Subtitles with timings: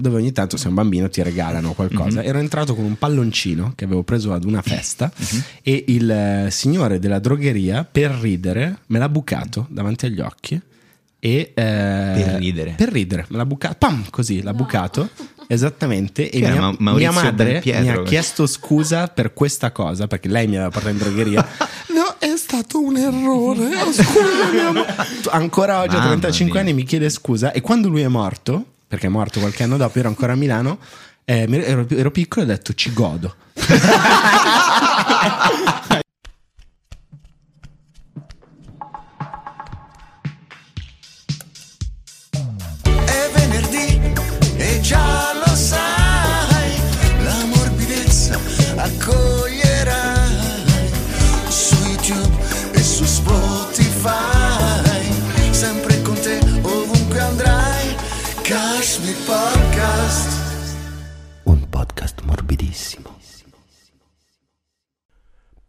[0.00, 2.20] dove ogni tanto sei un bambino ti regalano qualcosa.
[2.20, 2.26] Mhm.
[2.28, 5.42] Ero entrato con un palloncino che avevo preso ad una festa Mhm.
[5.62, 10.60] e il eh, signore della drogheria, per ridere, me l'ha bucato davanti agli occhi.
[11.22, 12.74] E, eh, Per ridere?
[12.76, 15.08] Per ridere, me l'ha bucato, pam, così, l'ha bucato.
[15.52, 20.46] Esattamente, e mia, Ma- mia madre mi ha chiesto scusa per questa cosa perché lei
[20.46, 21.44] mi aveva portato in drogheria.
[21.92, 23.68] no, è stato un errore.
[23.92, 24.86] Scusa, mia ma-
[25.32, 26.60] Ancora oggi a Mamma 35 mia.
[26.62, 27.50] anni mi chiede scusa.
[27.50, 30.80] E quando lui è morto, perché è morto qualche anno dopo, ero ancora a Milano.
[31.24, 33.36] eh, ero, ero piccolo e ho detto ci godo.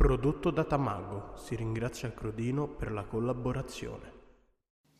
[0.02, 4.11] Prodotto da Tamago, si ringrazia Crodino per la collaborazione.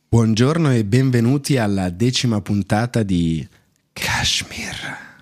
[0.08, 3.44] Buongiorno e benvenuti alla decima puntata di
[3.92, 4.76] Kashmir,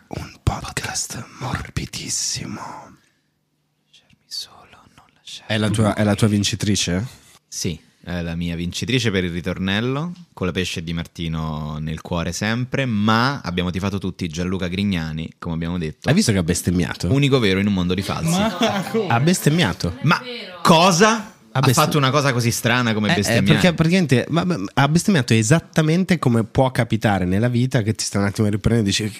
[0.09, 2.61] un podcast morbidissimo.
[5.47, 7.07] È la tua, è la tua vincitrice?
[7.49, 12.33] Sì, è la mia vincitrice per il ritornello, con la pesce di Martino nel cuore
[12.33, 16.09] sempre, ma abbiamo tifato tutti Gianluca Grignani, come abbiamo detto.
[16.09, 17.13] Hai visto che ha bestemmiato?
[17.13, 18.41] Unico vero in un mondo di falsi.
[19.09, 19.99] Ha bestemmiato.
[20.03, 20.21] Ma
[20.63, 21.35] cosa?
[21.53, 23.45] Ha bestem- fatto una cosa così strana come Eh, eh, bestemmiare?
[23.45, 28.21] perché praticamente ma- ma- ha bestemmiato esattamente come può capitare nella vita che ti sta
[28.21, 29.13] un attimo a riprendere e dici,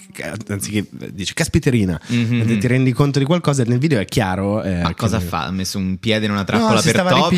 [0.49, 2.45] anziché dici caspiterina, Mhm.
[2.49, 4.63] e ti rendi conto di qualcosa nel video è chiaro.
[4.63, 5.47] eh, Ma che- cosa fa?
[5.47, 7.35] Ha messo un piede in una No, trappola si per stava una dopo,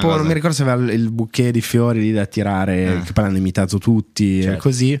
[0.00, 3.00] cosa- non mi ricordo se aveva il- bouquet di fiori lì da tirare, Ah.
[3.02, 4.58] che poi l'hanno imitato tutti, e Certo.
[4.60, 4.98] così.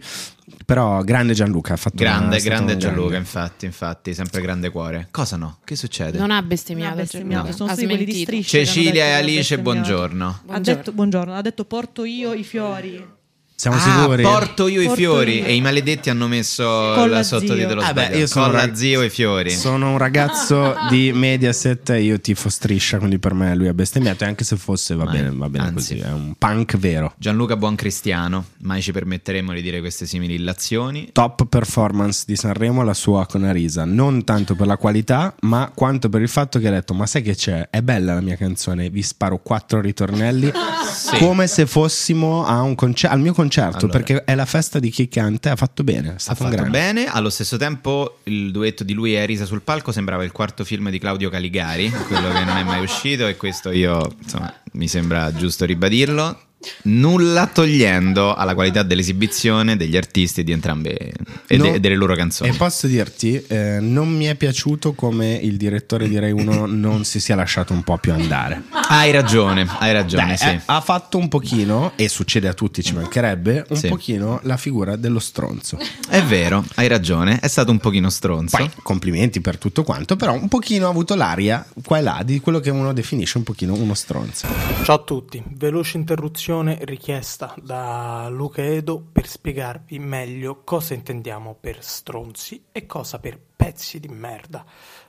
[0.66, 3.16] Però grande Gianluca ha fatto Grande, grande Gianluca, grande.
[3.18, 5.06] infatti, infatti, sempre grande cuore.
[5.12, 5.58] Cosa no?
[5.64, 6.18] Che succede?
[6.18, 7.56] Non ha bestemmiato, Non ha bestemmiato, Gianluca.
[7.56, 9.62] sono ha stati quelli di hanno Cecilia e Alice, bestemmiato.
[9.70, 10.26] buongiorno.
[10.26, 10.80] Ha Buongiorno.
[10.82, 13.14] detto, buongiorno, ha detto porto io i fiori.
[13.58, 14.22] Siamo ah, sicuri?
[14.22, 15.44] porto io i Porto fiori io.
[15.46, 16.62] e i maledetti hanno messo
[16.94, 17.88] Con la sottotitolo zio.
[17.88, 18.18] Ah, beh, sbagliato.
[18.18, 19.50] io sono Con la rag- zio e i fiori.
[19.50, 24.24] Sono un ragazzo di Mediaset e io tifo striscia, quindi per me lui ha bestemmiato
[24.24, 25.96] e anche se fosse va Ma- bene, va bene anzi.
[25.96, 27.14] così, è un punk vero.
[27.16, 31.08] Gianluca buon cristiano, mai ci permetteremo di dire queste simili illazioni.
[31.12, 36.10] Top performance di Sanremo la sua con Arisa, non tanto per la qualità, ma quanto
[36.10, 37.68] per il fatto che ha detto "Ma sai che c'è?
[37.70, 40.52] È bella la mia canzone, vi sparo quattro ritornelli
[40.96, 41.18] Sì.
[41.18, 43.44] come se fossimo a un concer- al mio concerto,
[43.86, 43.98] Allora.
[43.98, 46.70] perché è la festa di chi canta, ha fatto bene, è Ha stato un fatto
[46.70, 50.64] bene, allo stesso tempo il duetto di lui e Arisa sul palco sembrava il quarto
[50.64, 54.88] film di Claudio Caligari, quello che non è mai uscito e questo io, insomma, mi
[54.88, 56.40] sembra giusto ribadirlo.
[56.82, 61.12] Nulla togliendo alla qualità dell'esibizione degli artisti di entrambe
[61.46, 61.70] e, No.
[61.72, 62.50] de- delle loro canzoni.
[62.50, 67.04] E posso dirti, eh, non mi è piaciuto come il direttore di Rai 1 non
[67.04, 68.62] si sia lasciato un po' più andare.
[68.88, 70.46] Hai ragione, hai ragione, Dai, sì.
[70.46, 73.88] eh, ha fatto un pochino, e succede a tutti, ci mancherebbe, un Sì.
[73.88, 75.78] pochino la figura dello stronzo.
[76.08, 78.56] È vero, hai ragione, è stato un pochino stronzo.
[78.56, 82.40] Poi complimenti per tutto quanto, però un pochino ha avuto l'aria qua e là di
[82.40, 84.46] quello che uno definisce un pochino uno stronzo.
[84.84, 91.82] Ciao a tutti, veloce interruzione richiesta da Luca Edo per spiegarvi meglio cosa intendiamo per
[91.82, 94.64] stronzi e cosa per pezzi di merda.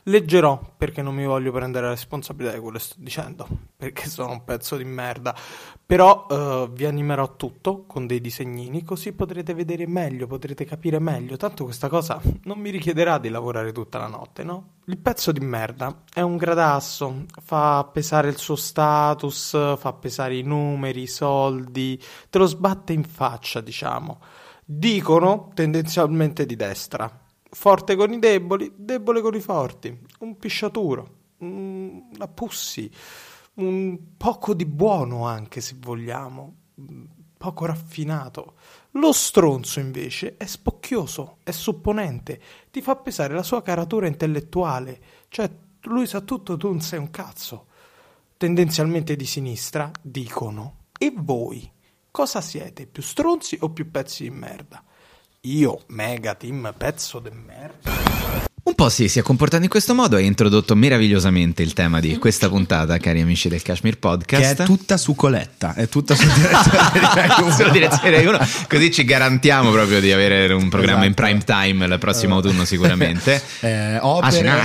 [0.08, 3.46] Leggerò perché non mi voglio prendere la responsabilità di quello che sto dicendo,
[3.76, 5.36] perché sono un pezzo di merda.
[5.86, 11.36] Però eh, vi animerò tutto con dei disegnini, così potrete vedere meglio, potrete capire meglio.
[11.36, 14.76] Tanto questa cosa non mi richiederà di lavorare tutta la notte, no?
[14.86, 20.42] Il pezzo di merda è un gradasso, fa pesare il suo status, fa pesare i
[20.42, 24.22] numeri, i soldi, te lo sbatte in faccia, diciamo.
[24.64, 27.26] Dicono tendenzialmente di destra.
[27.50, 29.98] Forte con i deboli, debole con i forti.
[30.20, 32.90] Un pisciaturo, un- una pussi,
[33.56, 36.56] un poco di buono anche se vogliamo,
[37.38, 38.56] poco raffinato.
[38.92, 42.42] Lo stronzo invece è spocchioso, è supponente,
[42.72, 45.50] ti fa pesare la sua caratura intellettuale, cioè
[45.82, 47.68] lui sa tutto, tu non sei un cazzo.
[48.38, 51.72] Tendenzialmente di sinistra dicono: E voi
[52.12, 52.86] cosa siete?
[52.88, 54.84] Più stronzi o più pezzi di merda?
[55.48, 58.47] Io, mega team pezzo de merda.
[58.68, 62.02] Un po' sì, si è comportato in questo modo e ha introdotto meravigliosamente il tema
[62.02, 64.56] di questa puntata, cari amici del Kashmir Podcast.
[64.58, 67.52] Che è tutta su Coletta, è tutta su direzione di Rai Uno.
[67.54, 68.40] Sulla direzione Rai Uno.
[68.68, 71.24] Così ci garantiamo proprio di avere un programma in Esatto.
[71.24, 73.42] prime time il prossimo autunno sicuramente.
[73.62, 74.50] Eh, Ah, sì, opere...
[74.50, 74.58] no,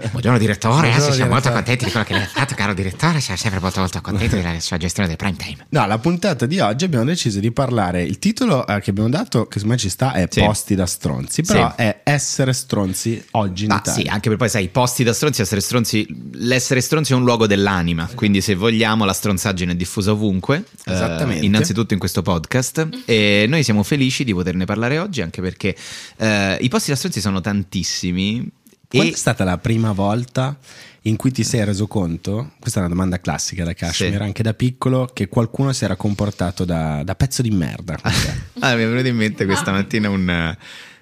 [0.00, 2.54] eh, buongiorno direttore, eh, Buongiorno, sì, siamo molto contenti di quello che lei ha fatto,
[2.54, 5.56] caro direttore, siamo sempre molto molto contenti della sua gestione del prime time.
[5.70, 8.02] No, la puntata di oggi abbiamo deciso di parlare.
[8.02, 10.40] Il titolo eh, che abbiamo dato, che secondo me ci sta, è Sì.
[10.40, 11.42] Posti da stronzi.
[11.42, 11.82] Però Sì.
[11.82, 14.02] è essere stronzi oggi in Ma Italia.
[14.02, 17.24] sì, anche per poi sai, i posti da stronzi, essere stronzi, l'essere stronzi è un
[17.24, 21.44] luogo dell'anima, quindi se vogliamo la stronzaggine è diffusa ovunque, eh, Esattamente.
[21.44, 25.74] innanzitutto in questo podcast e noi siamo felici di poterne parlare oggi anche perché
[26.16, 28.48] eh, i posti da stronzi sono tantissimi
[28.88, 30.56] Qual e è stata la prima volta
[31.02, 32.52] in cui ti sei reso conto?
[32.58, 34.22] Questa è una domanda classica da Kashmir, Sì.
[34.22, 37.96] anche da piccolo, che qualcuno si era comportato da, da pezzo di merda.
[38.58, 40.56] Ah, mi è venuto in mente questa mattina un,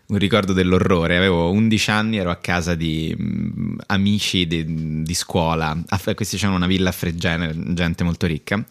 [0.07, 1.17] un ricordo dell'orrore.
[1.17, 5.77] Avevo 11 anni, ero a casa di mm, amici di, di scuola.
[5.89, 8.65] A, questi c'erano una villa a Fregene, gente molto ricca.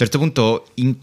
[0.00, 0.96] A un certo punto in-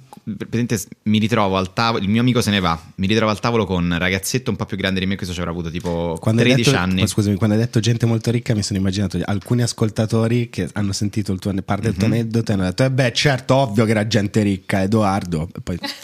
[1.04, 3.84] mi ritrovo al tavolo, il mio amico se ne va, mi ritrovo al tavolo con
[3.86, 6.48] un ragazzetto un po' più grande di me, questo ci avrà avuto tipo Quando hai
[6.50, 7.08] 13 detto, anni.
[7.08, 11.32] scusami, quando hai detto gente molto ricca, mi sono immaginato alcuni ascoltatori che hanno sentito
[11.32, 11.98] il tuo, parte del Mhm.
[12.00, 15.48] tuo aneddoto e hanno detto: Eh beh, certo, ovvio che era gente ricca, Edoardo.
[15.56, 15.78] E poi,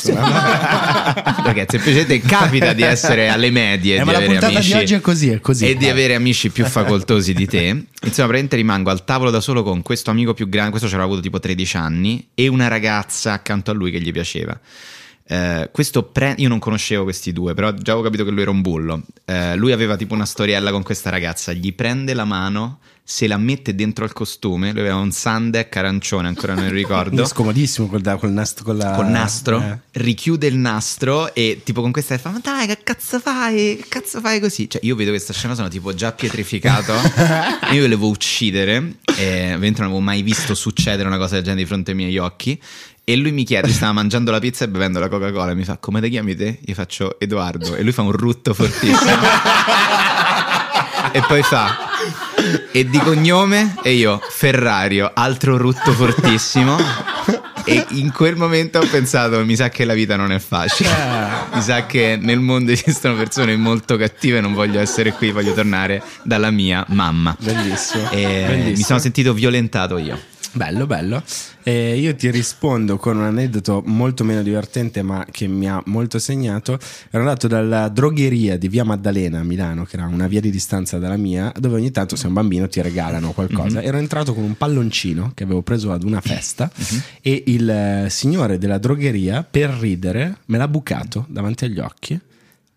[1.44, 4.78] Perché semplicemente capita di essere alle medie Eh, di ma la avere puntata amici di
[4.80, 5.68] oggi è così, è così.
[5.68, 7.62] e di avere amici più facoltosi di te.
[8.04, 11.22] Insomma, praticamente rimango al tavolo da solo con questo amico più grande, questo c'era avuto
[11.22, 12.81] tipo 13 anni, e una ragazza
[13.33, 14.59] accanto a lui che gli piaceva.
[15.25, 18.52] Eh, questo pre- io non conoscevo questi due, però già avevo capito che lui era
[18.52, 19.04] un bullo.
[19.25, 23.38] Eh, lui aveva tipo una storiella con questa ragazza, gli prende la mano, se la
[23.38, 24.72] mette dentro al costume.
[24.72, 27.24] Lui aveva un Sandek arancione, ancora non ricordo.
[27.25, 28.64] Scomodissimo col, da- col nastro.
[28.64, 29.80] Con la, col nastro, eh.
[29.94, 34.20] richiude il nastro e tipo con questa fa ma dai che cazzo fai, che cazzo
[34.20, 36.94] fai così cioè io vedo questa scena sono tipo già pietrificato
[37.74, 41.68] io volevo uccidere e ovviamente non avevo mai visto succedere una cosa del genere di
[41.68, 42.60] fronte ai miei occhi
[43.03, 45.77] e lui mi chiede, stava mangiando la pizza e bevendo la Coca-Cola e mi fa
[45.77, 46.59] come ti chiami te?
[46.65, 47.75] Io faccio Edoardo.
[47.75, 49.21] E lui fa un rutto fortissimo.
[51.11, 51.91] E poi fa
[52.71, 53.75] e di cognome?
[53.83, 56.77] E io Ferrario, altro rutto fortissimo.
[57.65, 60.89] E in quel momento ho pensato mi sa che la vita non è facile.
[61.53, 66.01] Mi sa che nel mondo esistono persone molto cattive non voglio essere qui voglio tornare
[66.23, 67.35] dalla mia mamma.
[67.39, 68.09] Bellissimo.
[68.11, 68.75] e Bellissimo.
[68.75, 70.19] mi sono sentito violentato io
[70.55, 71.23] Bello, bello.
[71.63, 76.19] Eh, io ti rispondo con un aneddoto molto meno divertente, ma che mi ha molto
[76.19, 76.77] segnato.
[77.09, 81.00] Ero andato dalla drogheria di via Maddalena a Milano, che era una via di distanza
[81.00, 83.81] dalla mia, dove ogni tanto, se è un bambino, ti regalano qualcosa.
[83.81, 86.71] Ero entrato con un palloncino che avevo preso ad una festa
[87.21, 92.19] e il eh, signore della drogheria, per ridere, me l'ha bucato davanti agli occhi.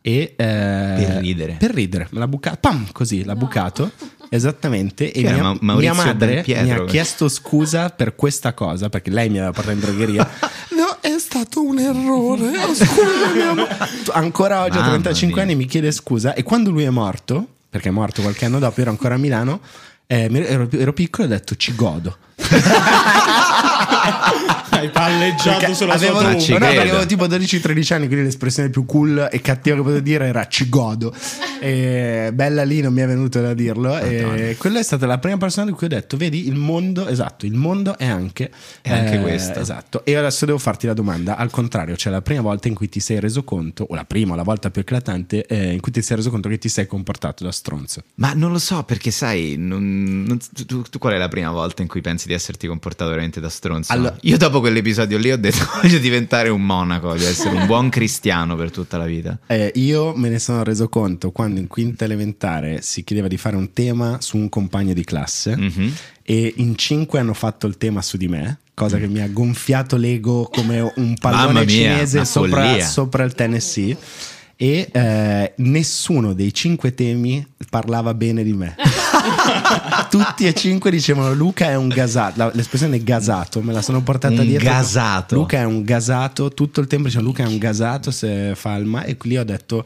[0.00, 1.56] E, per ridere?
[1.58, 3.90] Per ridere, me l'ha bucato, pam, così, l'ha bucato.
[4.28, 9.10] Esattamente, e mia, Ma- Maurizio mia madre mi ha chiesto scusa per questa cosa perché
[9.10, 10.28] lei mi aveva portato in drogheria.
[10.76, 12.58] no, è stato un errore.
[12.64, 13.66] oh, Scusami.
[14.12, 15.42] Ancora oggi a Mamma 35 mia.
[15.44, 18.80] anni mi chiede scusa e quando lui è morto, perché è morto qualche anno dopo,
[18.80, 19.60] ero ancora a Milano.
[20.06, 22.16] eh, ero, ero piccolo e ho detto ci godo
[24.80, 26.38] Hai palleggiato sulla avevo, sua tomba.
[26.40, 30.26] ci no, avevo tipo 12-13 anni quindi l'espressione più cool e cattiva che potevo dire
[30.26, 31.14] era ci godo
[31.60, 35.36] e bella lì non mi è venuto da dirlo e quella è stata la prima
[35.38, 38.50] persona di cui ho detto vedi il mondo esatto il mondo è anche
[38.82, 39.58] È anche questo.
[39.60, 42.88] esatto e adesso devo farti la domanda al contrario cioè la prima volta in cui
[42.88, 46.02] ti sei reso conto o la prima la volta più eclatante eh, in cui ti
[46.02, 49.54] sei reso conto che ti sei comportato da stronzo Ma non lo so perché sai,
[49.58, 53.10] non- non- tu, tu qual è la prima volta in cui pensi di esserti comportato
[53.10, 53.92] veramente da stronzo?
[53.92, 57.88] Allora- Io dopo quell'episodio lì ho detto voglio diventare un monaco, voglio essere un buon
[57.88, 59.38] cristiano per tutta la vita.
[59.46, 63.54] Eh, io me ne sono reso conto quando in quinta elementare si chiedeva di fare
[63.54, 65.92] un tema su un compagno di classe Mhm.
[66.24, 69.96] e in cinque hanno fatto il tema su di me, cosa che mi ha gonfiato
[69.96, 73.96] l'ego come un pallone mia, cinese sopra, sopra il Tennessee.
[74.58, 78.74] E eh, nessuno dei cinque temi parlava bene di me.
[80.10, 82.50] Tutti e cinque dicevano Luca è un gasato.
[82.54, 84.68] L'espressione gasato me la sono portata Un dietro.
[84.68, 85.34] gasato.
[85.34, 86.52] Luca è un gasato.
[86.52, 89.02] Tutto il tempo dicevano Luca è un gasato se fa il ma.
[89.04, 89.84] E lì ho detto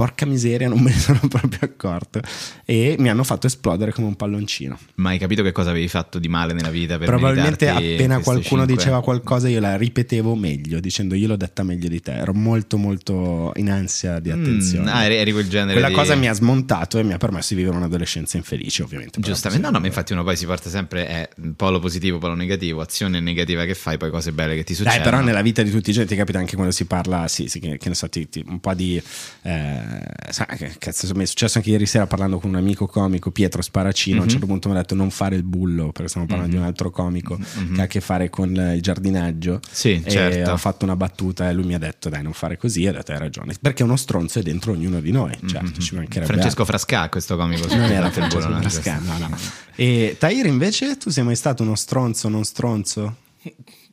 [0.00, 2.22] porca miseria, non me ne sono proprio accorto.
[2.64, 4.78] E mi hanno fatto esplodere come un palloncino.
[4.94, 8.62] Ma hai capito che cosa avevi fatto di male nella vita per Probabilmente appena qualcuno
[8.64, 8.76] cinque?
[8.76, 12.12] diceva qualcosa io la ripetevo meglio, dicendo io l'ho detta meglio di te.
[12.12, 14.90] Ero molto molto in ansia di Mm, attenzione.
[14.90, 17.60] ah, eri, quel genere Quella di- cosa mi ha smontato e mi ha permesso di
[17.60, 19.20] vivere un'adolescenza infelice, ovviamente.
[19.20, 22.80] Giustamente, no, no, ma infatti uno poi si porta sempre è polo positivo, polo negativo,
[22.80, 25.02] azione negativa che fai, poi cose belle che ti succedono.
[25.02, 27.48] Dai, però nella vita di tutti i giorni ti capita anche quando si parla, sì,
[27.48, 29.02] sì, che, che ne so, ti- ti- un po' di
[29.42, 29.82] eh,
[30.30, 33.62] sai, che cazzo, mi è successo anche ieri sera parlando con un amico comico, Pietro
[33.62, 34.20] Sparacino.
[34.20, 36.60] A un certo punto mi ha detto non fare il bullo, perché stiamo parlando di
[36.60, 39.60] un altro comico che ha a che fare con eh, il giardinaggio.
[39.70, 40.52] Sì, e certo.
[40.52, 42.92] ho fatto una battuta e lui mi ha detto dai non fare così, e ho
[42.92, 46.62] detto hai ragione, perché uno stronzo è dentro ognuno di noi, certo, ci mancherebbe Francesco
[46.62, 46.64] altro.
[46.64, 47.66] Frasca, questo comico.
[47.74, 49.36] non era Francesco no, Frasca, no, no.
[49.74, 53.16] E Tahir invece, tu sei mai stato uno stronzo o non stronzo?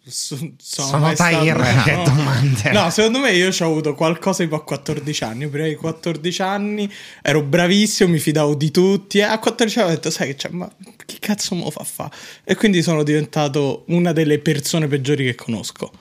[0.10, 2.04] Sono, Sono Tahir, stato- che no.
[2.04, 2.72] domande.
[2.72, 5.48] No, secondo me io ho avuto qualcosa tipo a 14 anni.
[5.48, 9.18] Prima di 14 anni ero bravissimo, mi fidavo di tutti.
[9.18, 10.70] E a 14 anni ho detto, sai che c'è, ma
[11.06, 12.10] che cazzo me lo fa fa?
[12.44, 15.92] E quindi sono diventato una delle persone peggiori che conosco.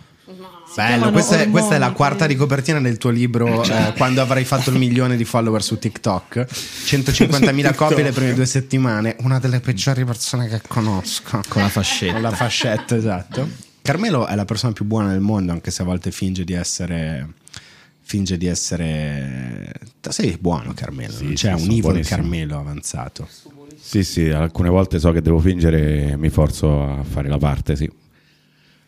[0.75, 2.33] Bello, questa è, questa è la quarta sì.
[2.33, 6.47] di copertina del tuo libro eh, quando avrai fatto il milione di follower su TikTok
[6.51, 12.13] 150.000 copie le prime due settimane una delle peggiori persone che conosco Con la fascetta.
[12.13, 13.49] con la fascetta esatto
[13.87, 17.35] Carmelo è la persona più buona del mondo anche se a volte finge di essere
[18.03, 19.73] finge di essere
[20.09, 22.07] sei buono Carmelo Sì, c'è sì, un evil.
[22.07, 23.29] Carmelo avanzato
[23.79, 27.77] Sì, sì, alcune volte so che devo fingere e mi forzo a fare la parte,
[27.77, 27.91] sì.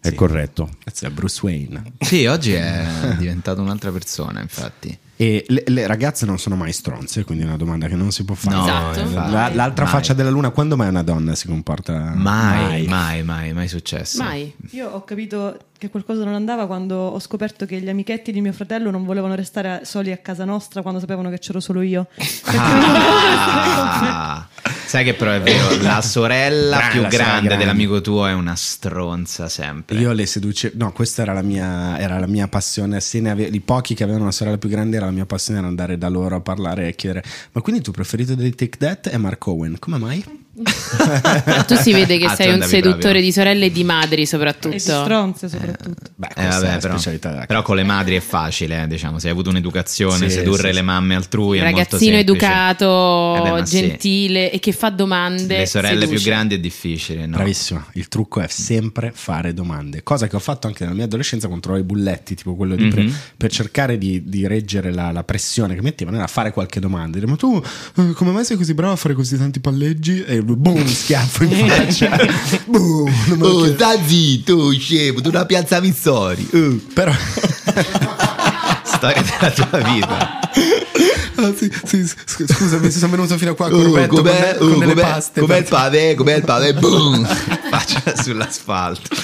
[0.00, 0.70] È corretto.
[0.82, 4.96] Cazzo, è Bruce Wayne Sì, oggi è diventato un'altra persona, infatti.
[5.20, 8.24] E le, le ragazze non sono mai stronze, quindi è una domanda che non si
[8.24, 8.54] può fare.
[8.54, 9.00] No, Esatto.
[9.00, 9.92] infatti, La- l'altra mai.
[9.92, 12.12] faccia della luna, quando mai una donna si comporta?
[12.14, 14.22] Mai, mai, mai, mai successo.
[14.22, 14.54] Mai.
[14.70, 18.52] Io ho capito che qualcosa non andava quando ho scoperto che gli amichetti di mio
[18.52, 22.06] fratello non volevano restare soli a casa nostra quando sapevano che c'ero solo io.
[22.44, 24.46] Ah,
[24.86, 27.56] sai che però è vero, la sorella più la grande grande.
[27.56, 29.98] dell'amico tuo è una stronza sempre.
[29.98, 33.00] Io le seducevo, no, questa era la mia, era la mia passione.
[33.00, 35.58] Se ne ave- i pochi che avevano una sorella più grande, era la mia passione
[35.58, 38.78] era andare da loro a parlare e chiedere: Ma quindi il tuo preferito dei Take
[38.78, 39.78] That è Mark Owen?
[39.78, 40.46] Come mai?
[41.66, 43.20] Tu si vede che Ah, sei un seduttore proprio.
[43.22, 44.68] di sorelle e di madri e soprattutto.
[44.68, 46.10] di stronze soprattutto.
[46.16, 48.82] Beh, Eh, questa è vabbè, la però, specialità della però con le madri è facile,
[48.82, 53.36] eh, diciamo, se hai avuto un'educazione, Sì, sedurre sì, le mamme altrui molto Ragazzino educato,
[53.36, 53.80] Eh beh, ma sì.
[53.80, 55.58] gentile e che fa domande.
[55.58, 56.16] Le sorelle seduce.
[56.16, 57.36] più grandi è difficile, no?
[57.36, 61.46] Bravissima, il trucco è sempre fare domande, cosa che ho fatto anche nella mia adolescenza
[61.58, 63.14] trovavo i bulletti, tipo quello di pre- Mhm.
[63.36, 67.18] per cercare di, di reggere la, la pressione che mettevano, era fare qualche domanda.
[67.18, 67.60] Dire, ma tu
[67.96, 70.22] eh, come mai sei così bravo a fare così tanti palleggi?
[70.24, 72.16] E boom, schiaffo in faccia.
[72.66, 73.12] boom,
[73.58, 73.74] chiedo.
[73.74, 76.44] sta zitto, scemo, tu non piazzavi storie.
[76.94, 77.12] Però
[78.84, 80.40] Storia della tua vita.
[81.36, 84.78] Ah, sì, sì, sc- scusa, mi sono venuto fino a qua corvetto con, de- con
[84.80, 85.40] delle paste.
[85.68, 87.24] pave, com'è il pave, boom.
[87.70, 89.16] Faccia sull'asfalto.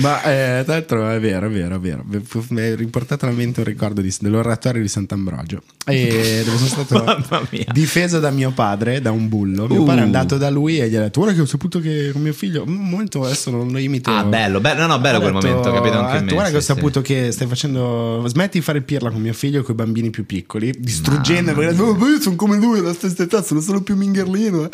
[0.00, 2.04] Ma eh, tra l'altro è vero, è vero, è vero.
[2.50, 5.62] Mi è riportato alla mente un ricordo di- dell'oratorio di Sant'Ambrogio.
[5.86, 7.18] E dove sono stato
[7.72, 9.66] difeso da mio padre, da un bullo.
[9.66, 9.84] Mio Uh.
[9.84, 12.22] padre è andato da lui e gli ha detto: Guarda che ho saputo che con
[12.22, 12.64] mio figlio.
[12.66, 14.10] Momento adesso non lo imito.
[14.10, 16.32] Ah, bello, bello, no, no, bello Ha quel detto- momento, capito anche detto, me.
[16.32, 16.72] Guarda che ho sì, sì.
[16.74, 18.22] saputo che stai facendo.
[18.26, 21.52] Smetti di fare il pirla con mio figlio e con i bambini più piccoli, distruggendo.
[21.52, 24.68] Detto, "Oh, io sono come lui alla stessa età, sono solo più mingherlino.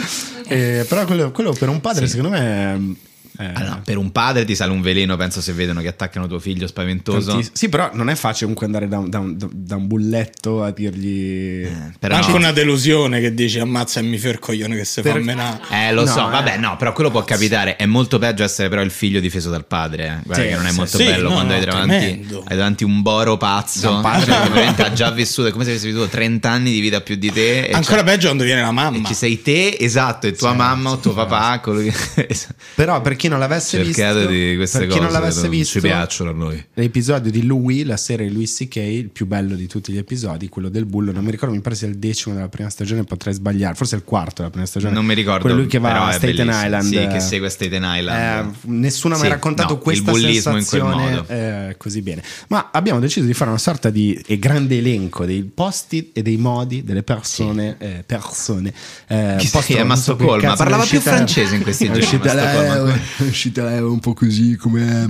[0.48, 2.94] eh." Però quello, quello per un padre, secondo me.
[3.36, 6.38] È- Allora, per un padre ti sale un veleno, penso, se vedono che attaccano tuo
[6.38, 7.30] figlio spaventoso.
[7.32, 10.62] Tantiss- Sì, però non è facile comunque andare da un, da un- da un bulletto
[10.62, 11.64] a dirgli.
[11.64, 12.36] Eh, però Anche no.
[12.36, 15.60] una delusione che dici ammazza e mi fa il coglione che fa Per- menare.
[15.70, 16.30] Eh, lo No, so, eh.
[16.30, 17.76] vabbè, no, però quello può capitare.
[17.76, 20.04] È molto peggio essere però il figlio difeso dal padre.
[20.06, 20.16] eh.
[20.24, 22.56] Guarda Sì, che non è sì, molto sì, bello no, quando no, hai, davanti, hai
[22.56, 23.80] davanti un boro pazzo.
[23.80, 24.24] Da un padre.
[24.32, 27.16] che veramente ha già vissuto, è come se avessi vissuto 30 anni di vita più
[27.16, 27.66] di te.
[27.66, 29.06] E Ancora peggio quando viene la e mamma.
[29.08, 31.60] ci sei te, esatto, e tua mamma o tuo papà.
[31.60, 31.92] che-
[32.74, 35.72] Però per chi non l'avesse visto, Cercate di queste per chi non l'avesse non visto,
[35.80, 36.64] ci piacciono a noi.
[36.74, 40.68] L'episodio di Louis, la serie Louis C.K., il più bello di tutti gli episodi, quello
[40.68, 41.12] del bullo.
[41.12, 44.04] Non mi ricordo, mi pare sia il decimo della prima stagione, potrei sbagliare, forse il
[44.04, 44.94] quarto della prima stagione.
[44.94, 45.40] Non mi ricordo.
[45.40, 46.48] Quello lui che va a Staten.
[46.48, 46.82] Island.
[46.84, 48.54] Sì, che segue Staten Island.
[48.54, 52.22] Eh, nessuno mi ha Sì, raccontato no, questa sensazione eh, così bene.
[52.48, 56.84] Ma abbiamo deciso di fare una sorta di grande elenco dei posti e dei modi
[56.84, 57.76] delle persone.
[57.78, 58.72] eh, persone
[59.08, 59.96] eh, Chi posto- sei?
[59.96, 62.32] So cazzo, Parlava più francese in questi giorni, uscita
[63.28, 65.06] uscita lei un po' così come.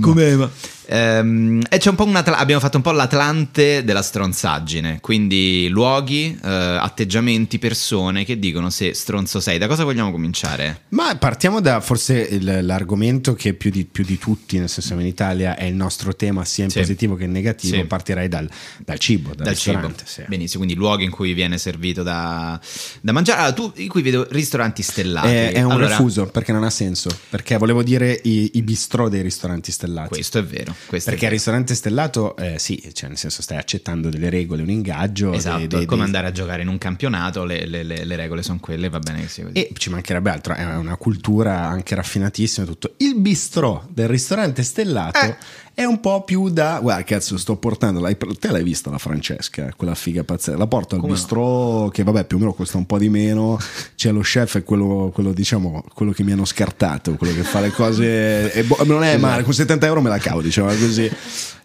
[0.89, 5.67] Ehm, e c'è un po' un Atla- abbiamo fatto un po' l'Atlante della stronzaggine, quindi
[5.69, 9.57] luoghi, eh, atteggiamenti, persone che dicono se stronzo sei.
[9.57, 10.83] Da cosa vogliamo cominciare?
[10.89, 15.05] Ma partiamo da forse il- l'argomento che più di, più di tutti, nel senso in
[15.05, 16.79] Italia, è il nostro tema sia in Sì.
[16.79, 17.75] positivo che in negativo.
[17.75, 17.83] Sì.
[17.83, 18.49] Partirei dal,
[18.83, 19.91] dal cibo, dal, Dal cibo.
[20.05, 20.23] sì.
[20.27, 22.59] Benissimo, quindi luoghi in cui viene servito da,
[23.01, 23.39] da mangiare.
[23.41, 25.27] Allora, tu in cui vedo ristoranti stellati.
[25.27, 27.09] È, è un Allora, refuso perché non ha senso.
[27.29, 30.07] Perché volevo dire i, i bistrò dei ristoranti stellati.
[30.09, 30.75] Questo è vero.
[30.89, 31.29] Perché il vero.
[31.31, 35.33] ristorante stellato, eh, sì, cioè nel senso stai accettando delle regole, un ingaggio.
[35.33, 38.05] Esatto, dei- è dei- come dei- andare a giocare in un campionato, le, le- le-
[38.05, 39.55] le regole sono quelle, va bene che sia così.
[39.55, 42.65] E ci mancherebbe altro, è una cultura anche raffinatissima.
[42.65, 42.93] Tutto.
[42.97, 45.35] Il bistrò del ristorante stellato
[45.77, 49.71] è un po' più da guarda cazzo sto portando l'hai- te l'hai vista la Francesca
[49.77, 50.57] quella figa pazzesca?
[50.57, 51.19] La porto al Come no?
[51.19, 53.59] bistrò che vabbè più o meno costa un po' di meno
[53.95, 57.59] c'è lo chef è quello, quello diciamo quello che mi hanno scartato quello che fa
[57.59, 61.11] le cose boh, non è male con 70 euro me la cavo diciamo così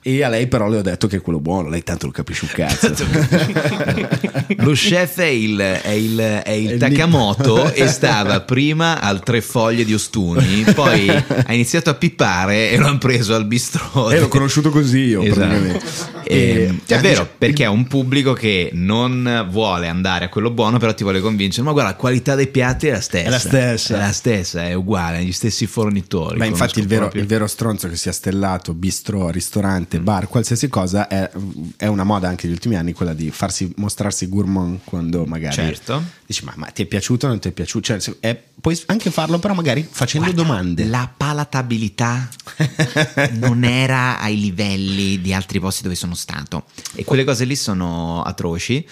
[0.02, 2.44] e a lei però le ho detto che è quello buono lei tanto lo capisce
[2.44, 2.92] un cazzo
[4.59, 9.40] Lo chef è il, è il, è il il Takamoto e stava prima al tre
[9.40, 14.11] foglie di Ostuni, poi ha iniziato a pippare e lo hanno preso al bistrò.
[14.11, 15.40] e l'ho conosciuto così io Esatto.
[15.40, 20.78] praticamente E- è vero, perché è un pubblico che non vuole andare a quello buono,
[20.78, 21.64] però ti vuole convincere.
[21.64, 23.26] Ma guarda, la qualità dei piatti è la stessa.
[23.26, 23.94] È la stessa.
[23.97, 26.38] È la stessa, è uguale, gli stessi fornitori.
[26.38, 30.04] Ma infatti il vero, proprio- il vero stronzo che sia stellato, bistro, ristorante, Mm.
[30.04, 31.30] bar, qualsiasi cosa è,
[31.76, 36.02] è una moda anche negli ultimi anni quella di farsi mostrarsi gourmand quando magari Certo.
[36.26, 37.99] dici ma, ma ti è piaciuto o non ti è piaciuto?
[37.99, 40.84] Cioè, è- puoi anche farlo però magari facendo Guarda, domande.
[40.87, 42.28] La palatabilità
[43.32, 46.64] non era ai livelli di altri posti dove sono stato.
[46.94, 48.87] E quelle cose lì sono atroci.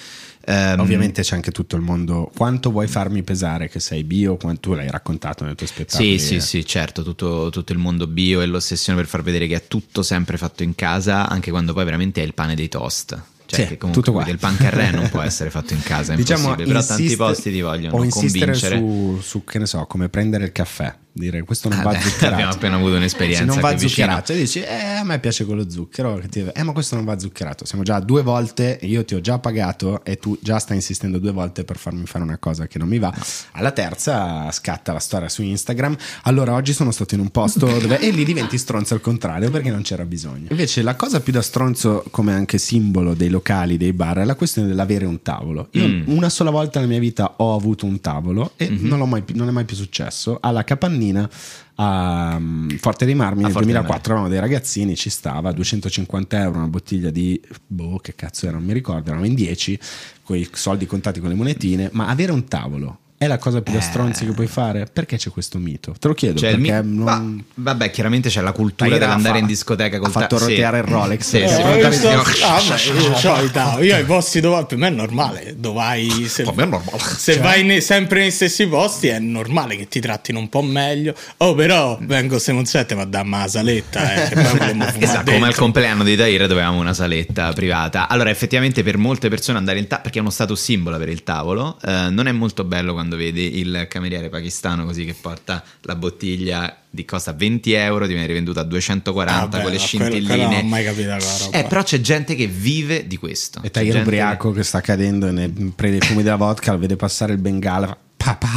[0.51, 2.31] Ehm, Ovviamente c'è anche tutto il mondo.
[2.35, 4.37] Quanto vuoi farmi pesare che sei bio?
[4.37, 6.09] Quanto tu l'hai raccontato nel tuo spettacolo?
[6.11, 9.55] Sì, sì, sì, certo, tutto, tutto il mondo bio e l'ossessione per far vedere che
[9.57, 13.23] è tutto sempre fatto in casa, anche quando poi veramente è il pane dei toast.
[13.51, 16.51] Cioè, Sì, che comunque il pan carré non può essere fatto in casa, è Diciamo,
[16.51, 16.69] impossibile.
[16.73, 18.77] Però tanti insiste- posti ti vogliono o insistere convincere.
[18.79, 20.95] su, su, che ne so, come prendere il caffè.
[21.13, 22.33] Dire questo non Ah, va beh, zuccherato.
[22.35, 25.69] abbiamo appena avuto un'esperienza non va zuccherato, e dici, eh, a me piace con lo
[25.69, 26.21] zucchero.
[26.55, 27.65] Eh, ma questo non va zuccherato.
[27.65, 31.33] Siamo già due volte, io ti ho già pagato e tu già stai insistendo due
[31.33, 33.13] volte per farmi fare una cosa che non mi va.
[33.53, 35.97] Alla terza scatta la storia su Instagram.
[36.23, 37.99] Allora, oggi sono stato in un posto dove.
[37.99, 40.47] e lì diventi stronzo al contrario perché non c'era bisogno.
[40.51, 43.40] Invece, la cosa più da stronzo, come anche simbolo dei locali,
[43.77, 45.69] dei bar, è la questione dell'avere un tavolo.
[45.73, 46.03] Io Mm.
[46.07, 48.87] una sola volta nella mia vita ho avuto un tavolo e Mhm.
[48.87, 50.39] non, l'ho mai, non è mai più successo.
[50.41, 51.29] Alla Capannina
[51.77, 55.51] a um, Forte dei Marmi A nel Forte dei 2004 eravamo dei ragazzini, ci stava
[55.53, 59.79] 250 euro una bottiglia di boh, che cazzo era, non mi ricordo, erano in 10
[60.23, 61.89] con i soldi contati con le monetine.
[61.93, 63.83] Ma avere un tavolo è la cosa più da Eh.
[63.83, 64.87] stronzi che puoi fare?
[64.91, 65.95] Perché c'è questo mito?
[65.99, 66.95] Te lo chiedo Cioè, mi- non.
[66.95, 70.51] ma- vabbè, chiaramente c'è la cultura dell'andare fa- in discoteca col ha fatto ta- sì.
[70.53, 71.21] roteare il Rolex.
[71.29, 71.61] Sì, Eh, sì.
[71.61, 76.45] eh, io, sto, ah, io ai posti dove per me è normale, dove vai se,
[76.45, 76.99] Per me è normale.
[76.99, 77.43] se Cioè?
[77.43, 81.15] vai nei- sempre nei stessi posti è normale che ti trattino un po' meglio.
[81.39, 84.29] Oh, però vengo se non sette, ma dammi la saletta, eh,
[84.99, 88.09] Esatto, come al compleanno di Tahir dovevamo una saletta privata.
[88.09, 91.23] Allora, effettivamente per molte persone andare in tavolo, perché è uno status simbolo per il
[91.23, 95.95] tavolo, eh, non è molto bello quando vedi il cameriere pakistano così che porta la
[95.95, 99.79] bottiglia di costa 20 euro, ti viene rivenduta a 240 Ah, con le beh, quello-
[99.79, 100.27] scintilline.
[100.27, 101.59] quello non ho mai capito roba.
[101.59, 103.61] Eh, però c'è gente che vive di questo.
[103.63, 106.97] E gente ubriaco che sta cadendo e ne prende i fumi della vodka, lo vede
[106.97, 107.97] passare il bengala.
[108.17, 108.49] Papà.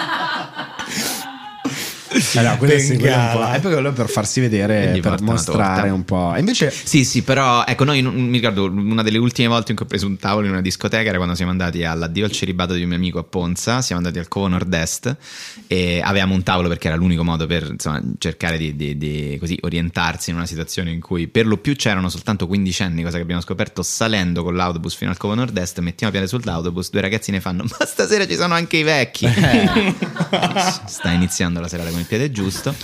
[2.35, 3.53] Allora, quello sì, quello è un po'- Bengala.
[3.53, 5.93] è per quello per farsi vedere, per mostrare torta.
[5.93, 6.33] un po'.
[6.35, 9.85] E invece Sì, sì, però ecco, noi mi ricordo una delle ultime volte in cui
[9.85, 12.81] ho preso un tavolo in una discoteca era quando siamo andati all'addio al celibato di
[12.83, 15.15] un mio amico a Ponza, siamo andati al Covo Nord-Est
[15.67, 19.57] e avevamo un tavolo perché era l'unico modo per insomma, cercare di, di- di, così,
[19.61, 23.23] orientarsi in una situazione in cui per lo più c'erano soltanto 15 anni, cosa che
[23.23, 27.63] abbiamo scoperto salendo con l'autobus fino al Covo Nord-Est, mettiamo piede sull'autobus, due ragazzine fanno
[27.63, 29.27] ma stasera ci sono anche i vecchi.
[30.85, 32.75] Sta iniziando la serata con il piede giusto.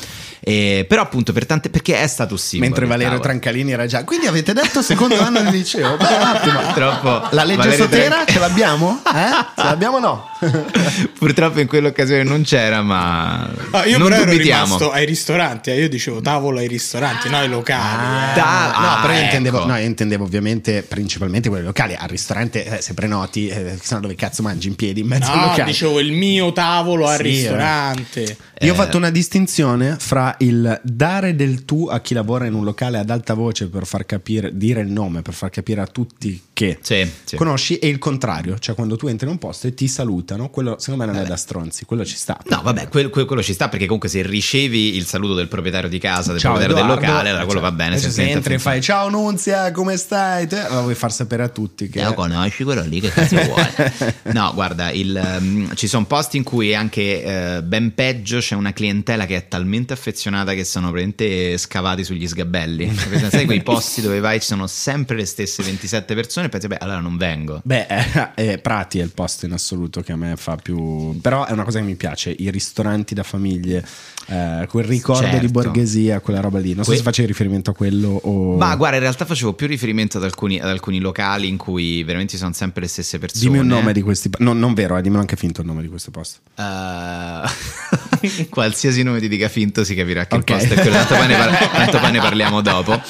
[0.47, 3.19] E, però appunto per tante perché è stato simbolo mentre Valerio.
[3.19, 4.05] Trancalini era già.
[4.05, 5.97] Quindi avete detto secondo anno di liceo?
[5.97, 6.59] Beh, un attimo.
[6.61, 9.01] Purtroppo La legge Valerio Sotera Tran- ce l'abbiamo?
[9.05, 9.45] Eh?
[9.57, 10.29] Ce l'abbiamo o no?
[11.17, 14.63] Purtroppo in quell'occasione non c'era, ma Ah, io non però ero dubitiamo.
[14.65, 18.31] rimasto ai ristoranti, eh, io dicevo tavolo ai ristoranti, no ai locali.
[18.31, 18.35] eh.
[18.35, 19.67] Da- no, ah, però io intendevo, ecco.
[19.67, 21.95] no, io intendevo ovviamente principalmente quelli locali.
[21.97, 25.29] Al ristorante, eh, se prenoti, eh, se no dove cazzo mangi in piedi in mezzo
[25.31, 25.63] al No, locale?
[25.65, 28.37] dicevo il mio tavolo al Sì, ristorante.
[28.61, 28.77] Io ho Eh.
[28.77, 33.09] fatto una distinzione fra il dare del tu a chi lavora in un locale ad
[33.09, 37.07] alta voce per far capire, dire il nome, per far capire a tutti che Sì,
[37.23, 37.35] sì.
[37.35, 40.77] conosci, e il contrario, cioè quando tu entri in un posto e ti salutano, quello
[40.79, 42.35] secondo me non è da stronzi, quello ci sta.
[42.49, 45.87] No, vabbè, quel- quel- quello ci sta perché comunque se ricevi il saluto del proprietario
[45.87, 47.97] di casa, del Ciao proprietario Edoardo, del locale, allora quello cioè, va bene.
[47.99, 50.47] se sente entri e fai ciao Nunzia, come stai?
[50.47, 53.93] Te, allora vuoi far sapere a tutti che Lo conosci quello lì che cazzo vuole?
[54.33, 57.23] No, guarda, il, ehm, ci sono posti in cui anche
[57.57, 62.27] eh, ben peggio c'è una clientela che è talmente affezionata che sono praticamente scavati sugli
[62.27, 62.91] sgabelli.
[63.29, 66.77] Sai quei posti dove vai ci sono sempre le stesse 27 persone e pensi, beh,
[66.79, 67.61] allora non vengo.
[67.63, 71.19] Beh, eh, eh, Prati è il posto in assoluto che a me fa più.
[71.21, 73.85] Però è una cosa che mi piace: i ristoranti da famiglie,
[74.27, 75.39] eh, quel ricordo Certo.
[75.39, 76.73] di borghesia, quella roba lì.
[76.73, 78.57] Non so Que- se facevi riferimento a quello o.
[78.57, 82.33] Ma guarda, in realtà facevo più riferimento ad alcuni, ad alcuni locali in cui veramente
[82.33, 83.41] ci sono sempre le stesse persone.
[83.43, 84.29] Dimmi un nome di questi.
[84.39, 86.39] No, non vero, eh, dimmelo anche finto il nome di questo posto.
[86.55, 90.49] Eh, qualsiasi nome ti dica finto si capirà che Ok.
[90.49, 90.95] il posto è quello.
[90.97, 93.01] Tanto poi ne, par- ne parliamo dopo.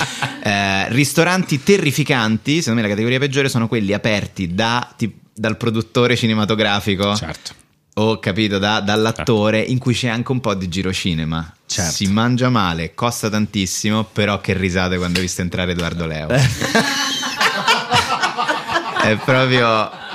[0.48, 6.16] Eh, ristoranti terrificanti, secondo me la categoria peggiore sono quelli aperti da, ti- dal produttore
[6.16, 7.14] cinematografico.
[7.16, 7.54] Certo.
[7.96, 11.54] O capito, da- dall'attore in cui c'è anche un po' di girocinema.
[11.66, 11.92] Certo.
[11.92, 16.28] Si mangia male, costa tantissimo, però che risate quando hai visto entrare Edoardo Leo.
[19.04, 20.06] È proprio.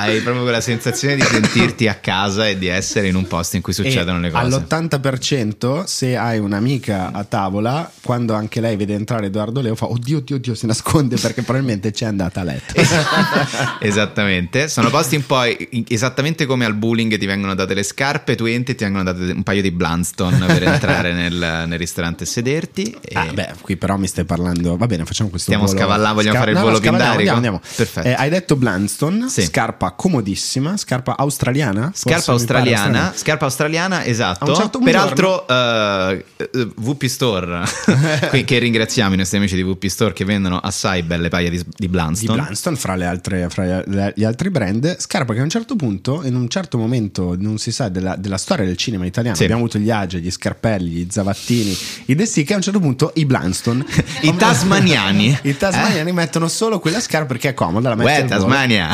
[0.00, 3.62] Hai proprio quella sensazione di sentirti a casa e di essere in un posto in
[3.62, 4.44] cui succedono E le cose.
[4.56, 10.18] All'80% se hai un'amica a tavola, quando anche lei vede entrare Edoardo Leo, fa oddio,
[10.18, 12.74] oddio, oddio, si nasconde perché probabilmente c'è andata a letto.
[13.80, 15.42] Esattamente, sono posti un po'
[15.88, 19.32] esattamente come al bowling ti vengono date le scarpe, tu entri e ti vengono date
[19.32, 22.96] un paio di Blunstone per entrare nel, nel ristorante e sederti.
[23.00, 24.76] E Ah, beh, qui però mi stai parlando.
[24.76, 25.78] Va bene, facciamo questo Stiamo volo.
[25.78, 27.34] scavallando, vogliamo fare il no, volo scavalliamo, pindarico?
[27.34, 27.76] Andiamo, andiamo.
[27.76, 28.08] Perfetto.
[28.08, 29.42] Eh, hai detto Blunston, Sì.
[29.42, 31.90] scarpa comodissima, scarpa australiana.
[31.94, 33.12] Scarpa australiana, australiana.
[33.16, 34.54] scarpa australiana, esatto.
[34.54, 37.62] Certo Peraltro, eh, eh, VP Store,
[38.30, 41.56] qui- che ringraziamo i nostri amici di VP Store che vendono assai belle paia di,
[41.58, 42.40] di Di Blunstone.
[42.42, 46.22] Blunston fra, le altre, fra gli- gli altri brand, scarpa che a un certo punto,
[46.24, 49.42] in un certo momento, non si sa, della, della storia del cinema italiano, Sì.
[49.44, 51.76] abbiamo avuto gli Age, gli Scarpelli, gli Zavattini,
[52.06, 53.84] i De Sica, a un certo punto i Blunston,
[54.22, 55.38] I tasmaniani.
[55.42, 58.26] i tasmaniani mettono solo quella scarpa perché è comoda, la metti Uè.
[58.26, 58.88] Tasmania.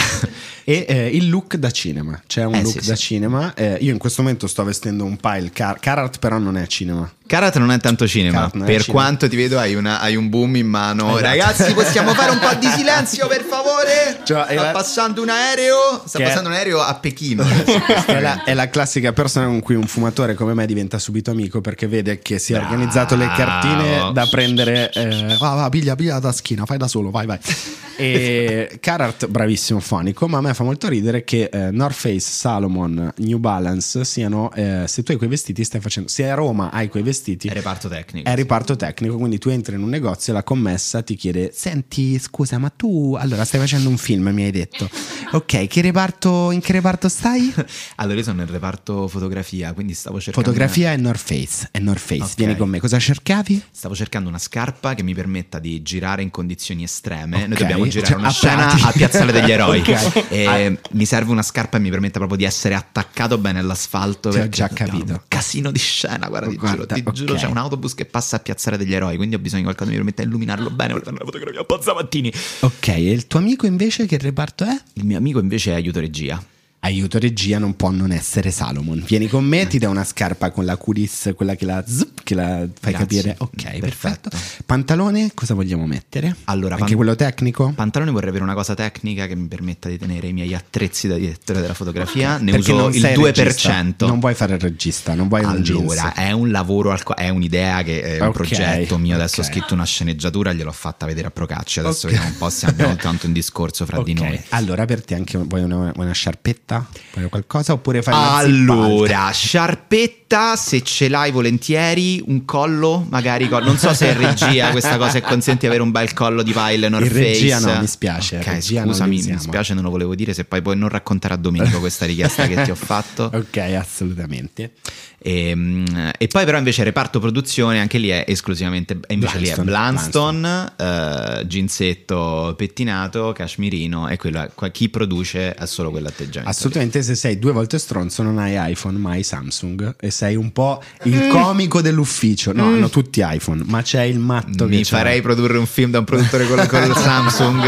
[0.69, 3.03] E eh, il look da cinema, c'è un Eh, look sì, da sì.
[3.03, 3.53] cinema.
[3.55, 7.11] eh, io in questo momento sto vestendo un pile Car- Carhartt, però non è cinema.
[7.27, 9.03] Karat non è tanto cinema, Karat è per cinema.
[9.03, 11.09] quanto ti vedo hai, una- hai un boom in mano.
[11.09, 11.21] Esatto.
[11.23, 14.21] Ragazzi, possiamo fare un po' di silenzio per favore?
[14.23, 17.45] Cioè, sta passando un aereo, sta Che è- passando un aereo a Pechino.
[18.07, 21.61] È la, è la classica persona con cui un fumatore come me diventa subito amico
[21.61, 24.91] perché vede che si è organizzato le cartine da prendere.
[24.93, 27.39] eh, va, va, piglia, piglia da schina, fai da solo, vai, vai.
[27.99, 33.13] E Carhartt, bravissimo fonico, ma a me fa molto ridere che eh, North Face, Salomon,
[33.19, 34.53] New Balance siano.
[34.53, 36.09] eh, se tu hai quei vestiti, stai facendo.
[36.09, 37.49] Se a Roma hai quei vestiti.
[37.49, 38.29] È reparto tecnico.
[38.29, 42.19] È riparto tecnico, quindi tu entri in un negozio e la commessa ti chiede: Senti,
[42.19, 44.89] scusa, ma tu allora stai facendo un film, mi hai detto.
[45.33, 47.53] Ok, che reparto, in che reparto stai?
[47.97, 50.47] Allora, io sono nel reparto fotografia, quindi stavo cercando.
[50.49, 51.69] Fotografia e North Face.
[51.71, 52.35] È North Face, Ok.
[52.37, 52.79] vieni con me.
[52.81, 53.63] Cosa cercavi?
[53.71, 57.47] Stavo cercando una scarpa che mi permetta di girare in condizioni estreme.
[57.47, 57.59] Noi Ok.
[57.61, 59.81] dobbiamo girare Cioè, una a scena a Piazzale degli Eroi.
[59.87, 60.25] Ok.
[60.31, 60.47] E
[60.91, 64.31] mi serve una scarpa che mi permetta proprio di essere attaccato bene all'asfalto.
[64.31, 65.13] Ti ho già capito.
[65.13, 67.39] Un casino di scena, guarda, ti Guarda, giuro, ti giuro, ok.
[67.41, 69.97] c'è un autobus che passa a Piazzale degli Eroi, quindi ho bisogno di qualcosa che
[69.97, 70.93] mi permetta di illuminarlo bene.
[70.93, 72.33] Volevo fare una fotografia un po' Zavattini.
[72.61, 74.77] Ok, e il tuo amico invece che reparto è?
[74.95, 76.43] Il mio amico invece è aiuto regia.
[76.87, 79.03] Aiuto regia non può non essere Salomon.
[79.05, 82.37] Vieni con me, ti do una scarpa con la curis, quella che la, zup, che
[82.37, 82.99] la fai Grazie.
[82.99, 83.35] capire.
[83.39, 84.29] Ok, perfetto.
[84.31, 84.63] Perfetto.
[84.65, 86.37] Pantalone, cosa vogliamo mettere?
[86.45, 87.73] Allora, Anche pan- quello tecnico?
[87.75, 91.17] Pantalone vorrei avere una cosa tecnica che mi permetta di tenere i miei attrezzi da
[91.17, 92.39] direttore della fotografia.
[92.39, 93.33] Ne Perché uso il sei 2%.
[93.43, 95.81] regista, non vuoi fare il regista, non vuoi un jeans.
[95.91, 99.17] Allora, è un lavoro, al è un'idea che è un Ok, progetto mio.
[99.17, 99.47] Adesso ok.
[99.47, 101.81] ho scritto una sceneggiatura, gliel'ho fatta vedere a Procacci.
[101.81, 104.41] Adesso vediamo un po' se abbiamo tanto un discorso fra di noi.
[104.51, 106.76] Allora, per te anche vuoi una, vuoi una sciarpetta?
[107.15, 107.73] Vuoi qualcosa?
[107.73, 110.26] Oppure fai Allora, sciarpetta,
[110.57, 115.19] se ce l'hai volentieri, un collo, magari col- non so se in regia questa cosa
[115.19, 117.73] è consente di avere un bel collo di pile North In regia Face.
[117.75, 120.45] no, mi spiace, in Ok, regia non scusami, mi spiace, non lo volevo dire, se
[120.45, 123.31] poi puoi non raccontare a Domenico questa richiesta che ti ho fatto.
[123.47, 124.73] Ok, assolutamente.
[125.19, 125.85] E, mm,
[126.19, 131.43] e poi però invece reparto produzione anche lì è esclusivamente invece lì è Blunston, eh,
[131.47, 136.41] ginsetto pettinato, cashmirino e quello chi produce ha solo quell'atteggiamento.
[136.41, 136.47] lì.
[136.49, 140.51] Assolutamente, se sei due volte stronzo non hai iPhone, ma hai Samsung e sei un
[140.51, 142.53] po' il comico dell'ufficio.
[142.55, 145.99] No, hanno tutti iPhone, ma c'è il matto Mi che farei produrre un film da
[145.99, 147.65] un produttore con, con il Samsung.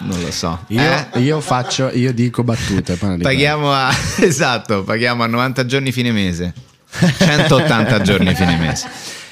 [0.00, 0.64] Non lo so.
[0.68, 1.20] Io, Eh?
[1.20, 2.96] io faccio, io dico battute.
[2.96, 6.52] Paghiamo a esatto, paghiamo a 90 giorni fine mese.
[6.90, 8.88] 180 giorni fine mese.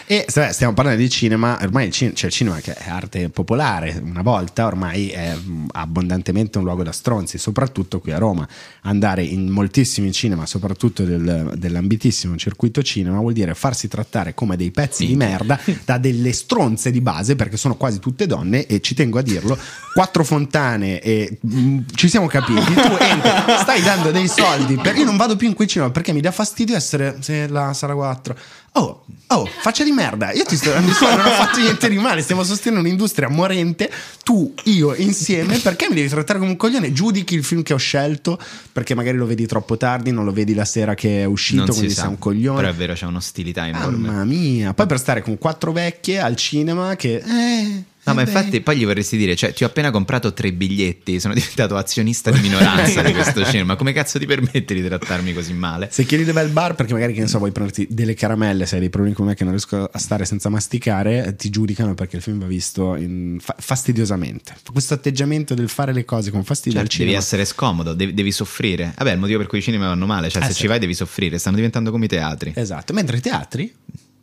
[0.09, 3.29] E se- stiamo parlando di cinema, ormai il, cin- c'è il cinema che è arte
[3.29, 5.37] popolare, una volta ormai è
[5.73, 8.47] abbondantemente un luogo da stronzi, soprattutto qui a Roma.
[8.83, 14.71] Andare in moltissimi cinema, soprattutto del- dell'ambitissimo circuito cinema, vuol dire farsi trattare come dei
[14.71, 18.95] pezzi di merda da delle stronze di base, perché sono quasi tutte donne e ci
[18.95, 19.59] tengo a dirlo,
[19.92, 22.62] quattro fontane e mh, ci siamo capiti.
[22.62, 26.12] Tu entri, stai dando dei soldi, per, io non vado più in quei cinema perché
[26.12, 28.37] mi dà fastidio essere se la sala 4.
[28.73, 31.99] Oh, Oh, faccia di merda, io ti sto, mi sto- non ho fatto niente di
[31.99, 33.91] male, stiamo sostenendo un'industria morente,
[34.23, 36.93] tu, io, insieme, perché mi devi trattare come un coglione?
[36.93, 38.39] Giudichi il film che ho scelto,
[38.71, 41.73] perché magari lo vedi troppo tardi, non lo vedi la sera che è uscito, non
[41.73, 42.61] si quindi sa, sei un coglione.
[42.61, 43.97] però è vero, c'è un'ostilità enorme.
[43.97, 47.17] Mamma mia, poi per stare con quattro vecchie al cinema che...
[47.17, 51.19] Eh, No, ma infatti poi gli vorresti dire, cioè ti ho appena comprato tre biglietti,
[51.21, 55.53] sono diventato azionista di minoranza di questo cinema, come cazzo ti permetti di trattarmi così
[55.55, 55.88] male?
[55.90, 58.64] Se chiedi dove è il bar, perché magari che ne so, vuoi prenderti delle caramelle,
[58.66, 61.95] se hai dei problemi come me che non riesco a stare senza masticare, ti giudicano
[61.95, 64.55] perché il film va visto in- fa- fastidiosamente.
[64.73, 68.95] Questo atteggiamento del fare le cose con fastidio Cioè, devi essere scomodo, devi, devi soffrire.
[68.97, 70.61] Vabbè, il motivo per cui i cinema vanno male, cioè Eh, se sì.
[70.61, 72.53] ci vai devi soffrire, stanno diventando come i teatri.
[72.55, 73.75] Esatto, mentre i teatri...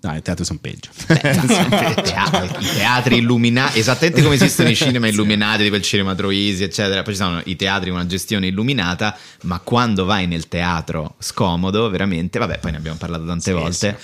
[0.04, 0.90] No, i teatri sono peggio.
[1.08, 6.64] I teatri- I teatri illuminati, esattamente come esistono i cinema illuminati, tipo il cinema Troisi,
[6.64, 7.02] eccetera.
[7.04, 11.90] Poi ci sono i teatri con una gestione illuminata, ma quando vai nel teatro scomodo,
[11.90, 13.98] veramente, vabbè, poi ne abbiamo parlato tante volte.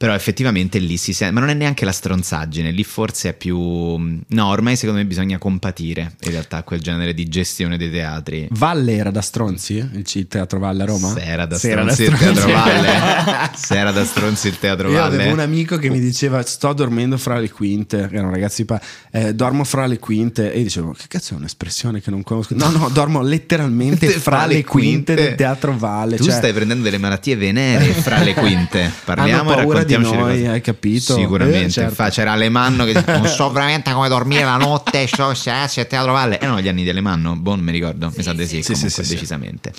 [0.00, 3.58] Però effettivamente lì si sente, ma non è neanche la stronzaggine, lì forse è più...
[3.58, 8.48] No, ormai secondo me bisogna compatire in realtà quel genere di gestione dei teatri.
[8.52, 11.12] Valle era da Stronzi, il c- teatro Valle a Roma?
[11.12, 12.50] Se era da stronzi da il teatro.
[12.50, 15.16] Valle, se era da stronzi il teatro Io Valle.
[15.16, 18.64] avevo un amico che mi diceva sto dormendo fra le quinte, era un ragazzo di
[18.64, 22.22] pa- eh, dormo fra le quinte e io dicevo che cazzo è un'espressione che non
[22.22, 22.54] conosco.
[22.54, 26.16] No, no, dormo letteralmente fra le quinte del teatro Valle.
[26.16, 28.90] Tu cioè, stai prendendo delle malattie venere fra le quinte.
[29.04, 31.14] Parliamo e paura di noi, hai capito?
[31.14, 31.66] Sicuramente.
[31.66, 31.90] Eh, certo.
[31.90, 36.12] Infatti c'era Alemanno che Non so veramente come dormire la notte, so se se Teatro
[36.12, 38.88] Valle erano gli anni di Alemanno, Bon mi ricordo, mi sa di sì, Sì, comunque,
[38.90, 39.14] sì, sì, sì.
[39.14, 39.72] decisamente.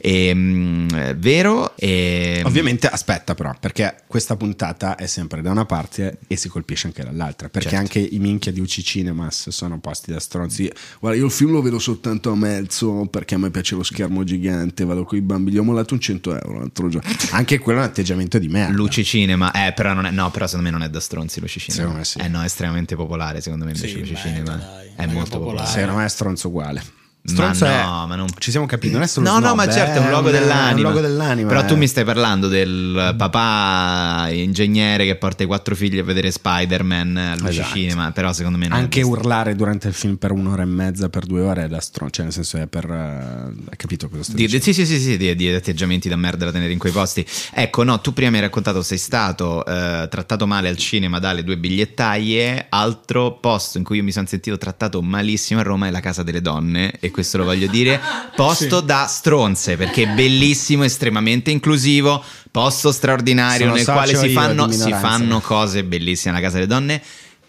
[0.00, 1.74] Ehm, eh, vero?
[1.76, 6.86] E, Ovviamente aspetta però, perché questa puntata è sempre da una parte e si colpisce
[6.86, 7.84] anche dall'altra, perché Certo.
[7.84, 10.70] anche i minchia di UC Cinemas sono posti da stronzi.
[11.00, 14.24] Guarda, io il film lo vedo soltanto a mezzo perché a me piace lo schermo
[14.24, 17.08] gigante, vado con i bambini, gli ho mollato un 100 euro l'altro giorno.
[17.32, 18.74] Anche quello è un atteggiamento di merda.
[18.74, 21.60] Luci Cinema, eh, però non è, no, però secondo me non è da stronzi Luci
[21.60, 21.80] Cinema.
[21.80, 22.18] Secondo me sì.
[22.18, 25.12] Eh no, è estremamente popolare, secondo me invece Sì, Luci beh, Cinema dai, è mega
[25.12, 25.38] molto popolare.
[25.38, 25.70] popolare.
[25.70, 26.82] Secondo me è stronzo uguale.
[27.26, 29.56] Ma Stronzo è- no, ma non- Ci siamo capiti, non è solo No, no, snob,
[29.56, 30.88] ma certo, è un eh, logo è dell'anima.
[30.88, 31.48] un logo dell'anima.
[31.48, 31.76] Però tu eh.
[31.78, 37.34] mi stai parlando del papà ingegnere che porta i quattro figli a vedere Spider-Man a
[37.36, 37.74] Luci Esatto.
[37.76, 41.08] Cinema, però secondo me non Anche è urlare durante il film per un'ora e mezza,
[41.08, 42.84] per due ore è da stronzo, cioè nel senso è per...
[42.90, 44.64] eh, hai capito cosa sto Di, di- dicendo?
[44.64, 47.24] sì, sì, sì, sì, di, di atteggiamenti da merda da tenere in quei posti.
[47.54, 51.42] Ecco, no, tu prima mi hai raccontato sei stato eh, trattato male al cinema dalle
[51.42, 52.66] due bigliettaie.
[52.68, 56.22] Altro posto in cui io mi sono sentito trattato malissimo a Roma è la Casa
[56.22, 58.00] delle Donne, e questo lo voglio dire.
[58.34, 64.32] Posto da stronze, perché è bellissimo, estremamente inclusivo, posto straordinario Sono nel quale si io
[64.32, 67.00] fanno, si fanno cose bellissime alla Casa delle Donne.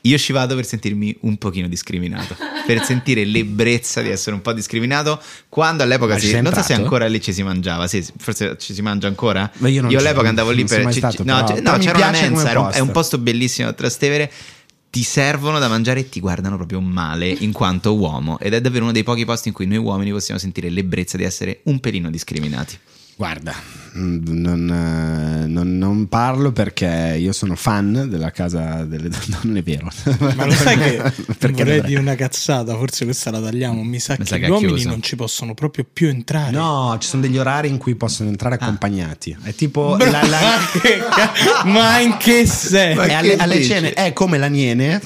[0.02, 4.54] Io ci vado per sentirmi un pochino discriminato, per sentire l'ebbrezza di essere un po'
[4.54, 5.20] discriminato.
[5.50, 8.84] Quando all'epoca si, non so se ancora lì ci si mangiava, sì, forse ci si
[8.84, 9.50] mangia ancora.
[9.58, 10.86] Ma io ci- all'epoca andavo lì per.
[10.92, 12.92] ci- stato, no, però- però no, mi c'era una mensa, era un- è un posto.
[12.92, 14.32] posto bellissimo da Trastevere.
[14.96, 18.40] Ti servono da mangiare e ti guardano proprio male in quanto uomo.
[18.40, 21.26] Ed è davvero uno dei pochi posti in cui noi uomini possiamo sentire l'ebbrezza di
[21.26, 22.80] essere un pelino discriminati.
[23.18, 23.54] Guarda,
[23.94, 29.64] non, eh, non- non parlo perché io sono fan della casa delle donne, non è
[29.64, 29.90] vero.
[30.36, 31.02] Ma lo sai che
[31.40, 33.82] Perché vorrei dire una cazzata, forse questa la tagliamo.
[33.84, 34.90] Mi sa Mi che sa che gli uomini chiuso.
[34.90, 36.52] non ci possono proprio più entrare.
[36.52, 39.38] No, ci sono degli orari in cui possono entrare accompagnati.
[39.44, 43.00] È tipo Bro, la- la- ma in che senso?
[43.02, 45.00] è alle, alle cene è come l'aniene.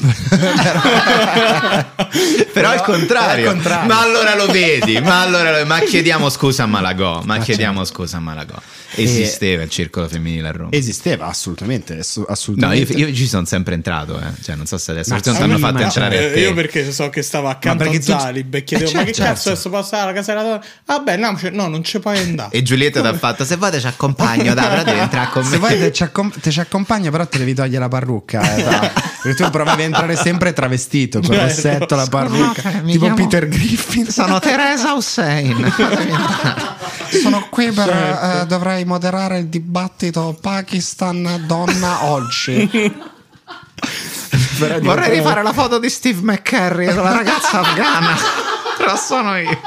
[2.53, 3.45] Però al contrario.
[3.45, 3.87] È al contrario.
[3.87, 7.97] Ma allora lo vedi, ma allora lo- ma chiediamo scusa a Malagò, ma chiediamo scusa
[8.11, 8.55] a Malagò.
[8.95, 10.69] Esisteva il circolo femminile a Roma.
[10.71, 12.93] Esisteva assolutamente, assu- No, io, assolutamente.
[12.93, 14.41] io ci sono sempre entrato, eh.
[14.43, 16.39] cioè non so se adesso non ti hanno fatto ma- entrare a Eh, te.
[16.39, 19.33] io perché so che stava accanto perché a Zalib e chiedevo Eh, ma che certo.
[19.33, 22.49] cazzo adesso passa alla casa della donna vabbè no, cioè, no, non ci puoi andare
[22.51, 25.49] E Giulietta ti ha fatto, se vuoi ci accompagno, dai, però devi entrare con me.
[25.49, 28.55] Se vuoi te ci, accom- te ci accompagna, però te devi togliere la parrucca.
[28.55, 28.91] eh.
[29.21, 31.53] Perché tu provavi a entrare sempre travestito con il Certo.
[31.69, 34.09] rossetto, la parrucca, tipo chiamo- Peter Griffin.
[34.09, 35.73] Sono Teresa Hussein.
[37.21, 38.41] Sono qui per Certo.
[38.41, 42.69] eh, dovrei moderare il dibattito Pakistan donna oggi.
[44.81, 48.15] Vorrei rifare la foto di Steve McCurry con la ragazza afghana.
[48.77, 49.59] Però sono io.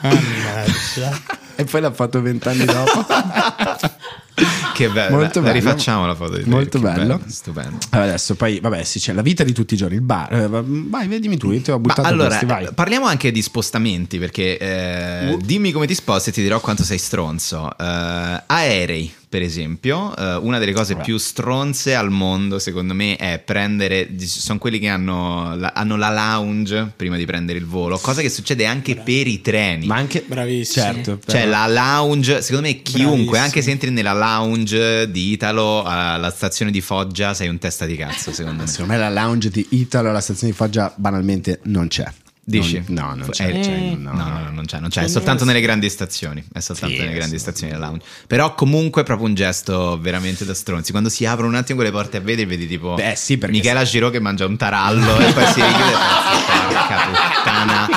[0.00, 1.20] mannaggia
[1.56, 3.06] E poi l'ha fatto vent'anni dopo.
[4.74, 5.16] Che bello.
[5.16, 5.52] Molto bello.
[5.52, 6.48] rifacciamo la foto di te.
[6.48, 7.20] Molto che bello.
[7.26, 7.78] Stupendo.
[7.90, 10.32] Allora, adesso poi, vabbè, sì, c'è la vita di tutti i giorni, il bar.
[10.32, 12.64] eh, va- vai, vedimi tu, io ti ho Ma buttato allora, questi, vai.
[12.64, 16.82] eh, parliamo anche di spostamenti, perché eh, dimmi come ti sposti e ti dirò quanto
[16.84, 17.70] sei stronzo.
[17.76, 23.38] Eh, aerei, per esempio, eh, una delle cose più stronze al mondo, secondo me, è
[23.38, 24.08] prendere.
[24.26, 28.28] Sono quelli che hanno la, hanno la lounge prima di prendere il volo, cosa che
[28.28, 29.86] succede anche per i treni.
[29.86, 30.84] Ma anche Bravissimo.
[30.84, 33.36] Certo, Cioè, però- la lounge, secondo me, chiunque, Bravissimo.
[33.44, 37.94] anche se entri nella lounge di Italo alla stazione di Foggia, sei un testa di
[37.94, 38.68] cazzo, secondo me.
[38.68, 42.10] Secondo me la lounge di Italo alla stazione di Foggia banalmente non c'è.
[42.42, 42.82] Dici?
[42.88, 43.48] Non- no, non c'è.
[43.48, 46.60] Eh, cioè, No, no, no, non c'è, non c'è, è soltanto nelle grandi stazioni, è
[46.60, 48.04] soltanto Sì, nelle grandi sì, stazioni della lounge.
[48.26, 50.90] Però comunque è proprio un gesto veramente da stronzi.
[50.90, 53.84] Quando si aprono un attimo quelle porte a vedere, vedi tipo Beh, sì, perché Michela
[53.84, 57.88] Giro che mangia un tarallo e poi si richiude e porca puttana.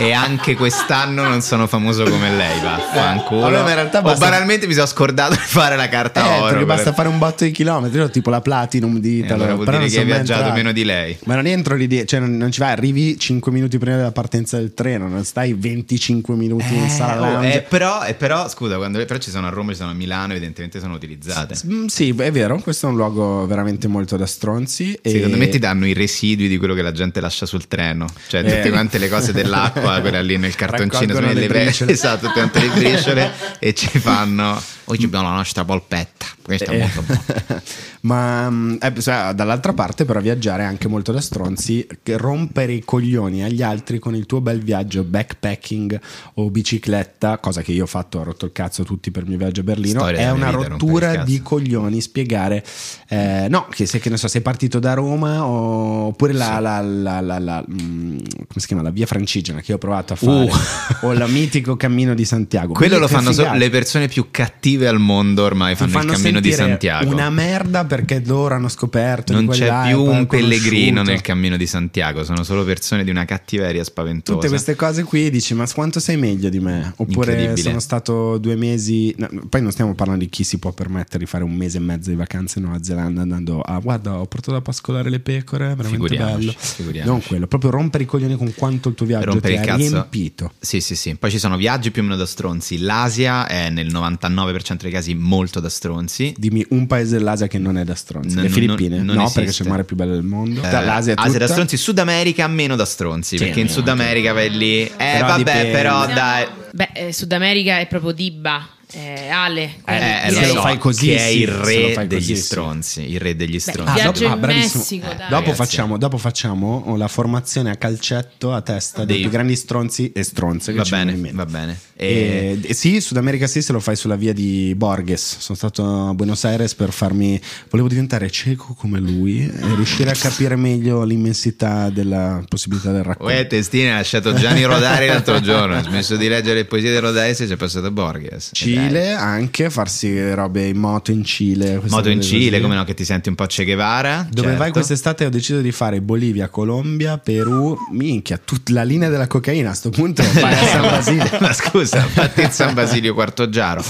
[0.00, 3.40] E anche quest'anno non sono famoso come lei, vaffanculo.
[3.42, 6.28] vabbè, ma in realtà o basta- banalmente mi sono scordato di fare la carta Eh,
[6.38, 6.42] oro.
[6.42, 9.34] perché per- basta fare un botto di chilometri, tipo la Platinum di E Italo.
[9.34, 10.56] allora vuol però dire che hai viaggiato entrato.
[10.56, 11.16] meno di lei.
[11.24, 14.56] Ma non entro l'idea, cioè non, non ci vai, arrivi 5 minuti prima della partenza
[14.56, 18.98] del treno, non stai 25 minuti in sala oh, eh, però, eh, però, scusa, quando,
[19.04, 21.54] però ci sono a Roma, ci sono a Milano, evidentemente sono utilizzate.
[21.66, 24.98] Mm, sì, è vero, questo è un luogo veramente molto da stronzi.
[25.00, 28.06] e- Secondo me ti danno i residui di quello che la gente lascia sul treno,
[28.28, 28.70] cioè tutte Eh.
[28.70, 31.92] quante le cose dell'acqua, quelle lì nel cartoncino, le pe- briciole.
[31.92, 34.60] esatto, quante le briciole e ci fanno.
[34.86, 37.62] Oggi abbiamo la nostra polpetta, questa è Eh, molto buona.
[38.04, 38.92] Ma mm, eh,
[39.34, 41.86] dall'altra parte, però, viaggiare è anche molto da stronzi.
[42.04, 45.98] Rompere i coglioni agli altri con il tuo bel viaggio backpacking
[46.34, 49.38] o bicicletta, cosa che io ho fatto, ho rotto il cazzo tutti per il mio
[49.38, 50.00] viaggio a Berlino.
[50.00, 52.62] Storia è una vita, rottura di coglioni spiegare,
[53.08, 57.20] eh, no, che se che ne so, sei partito da Roma oppure la, la- la-
[57.22, 58.82] la- la- mm, come si chiama?
[58.82, 61.06] La via francigena che ho provato a fare, Uh.
[61.06, 62.72] o il mitico cammino di Santiago.
[62.72, 63.54] Quello lo fanno figata.
[63.56, 67.10] le persone più cattive al mondo ormai Ti fanno, il cammino di Santiago.
[67.10, 69.32] Una merda perché loro hanno scoperto.
[69.32, 73.84] Non c'è più un pellegrino nel cammino di Santiago, sono solo persone di una cattiveria
[73.84, 74.38] spaventosa.
[74.38, 76.92] Tutte queste cose qui dici, ma quanto sei meglio di me?
[76.96, 79.14] Oppure sono stato due mesi.
[79.18, 81.80] no, poi non stiamo parlando di chi si può permettere di fare un mese e
[81.80, 85.74] mezzo di vacanze in Nuova Zelanda andando a guarda, ho portato a pascolare le pecore,
[85.74, 86.54] veramente Figuriamoci, bello.
[86.58, 87.08] figuriamoci.
[87.10, 89.76] Non quello, proprio rompere i coglioni con quanto il tuo viaggio rompere ti ha cazzo.
[89.88, 90.52] riempito.
[90.58, 91.14] Sì, sì, sì.
[91.16, 92.78] Poi ci sono viaggi più o meno da stronzi.
[92.78, 96.34] L'Asia è nel 99% dei casi molto da stronzi.
[96.36, 98.34] Dimmi un paese dell'Asia che non è da stronzi.
[98.36, 98.96] Le non- Filippine?
[99.02, 99.40] non no, esiste.
[99.40, 100.62] perché c'è il mare più bello del mondo.
[100.62, 103.36] Eh, L'Asia è Asia da stronzi, Sud America meno da stronzi.
[103.38, 103.88] Sì, perché in Sud.
[103.88, 104.82] America vai lì.
[104.82, 105.70] Eh, Però vabbè, dipende.
[105.70, 106.46] però dai.
[106.72, 109.74] Beh, eh, Sud America è proprio Diba, eh, Ale.
[109.86, 112.42] Eh, se lo lo so, fai così, che è il re fai degli così, sì.
[112.42, 113.10] stronzi.
[113.10, 113.92] Il re degli Beh, stronzi.
[113.96, 114.78] il viaggio dopo- bravissimo.
[114.80, 119.30] Messico, Eh, dopo, facciamo, dopo facciamo la formazione a calcetto a testa dei Dei- più
[119.30, 121.78] grandi stronzi e stronze Va ci bene, va bene.
[121.96, 125.38] E, e sì, Sud America sì, se lo fai sulla via di Borges.
[125.38, 127.40] Sono stato a Buenos Aires per farmi.
[127.70, 133.32] Volevo diventare cieco come lui e riuscire a capire meglio l'immensità della possibilità del racconto.
[133.32, 135.76] Uè, Testina ha lasciato Gianni Rodari l'altro giorno.
[135.76, 138.50] Ha smesso di leggere le poesie di Rodari e si è passato a Borges.
[138.52, 138.73] Dai.
[138.74, 141.80] Cile anche, farsi robe in moto in Cile.
[141.88, 142.62] Moto in Cile, così.
[142.62, 144.26] come no, che ti senti un po' Che Guevara.
[144.30, 144.62] Dove certo.
[144.62, 145.24] vai quest'estate?
[145.24, 147.76] Ho deciso di fare Bolivia, Colombia, Perù.
[147.92, 151.30] Minchia, tutta la linea della cocaina a sto punto vai a San Basilio.
[151.40, 153.84] Ma scusa, fatti in San Basilio Quartoggiaro.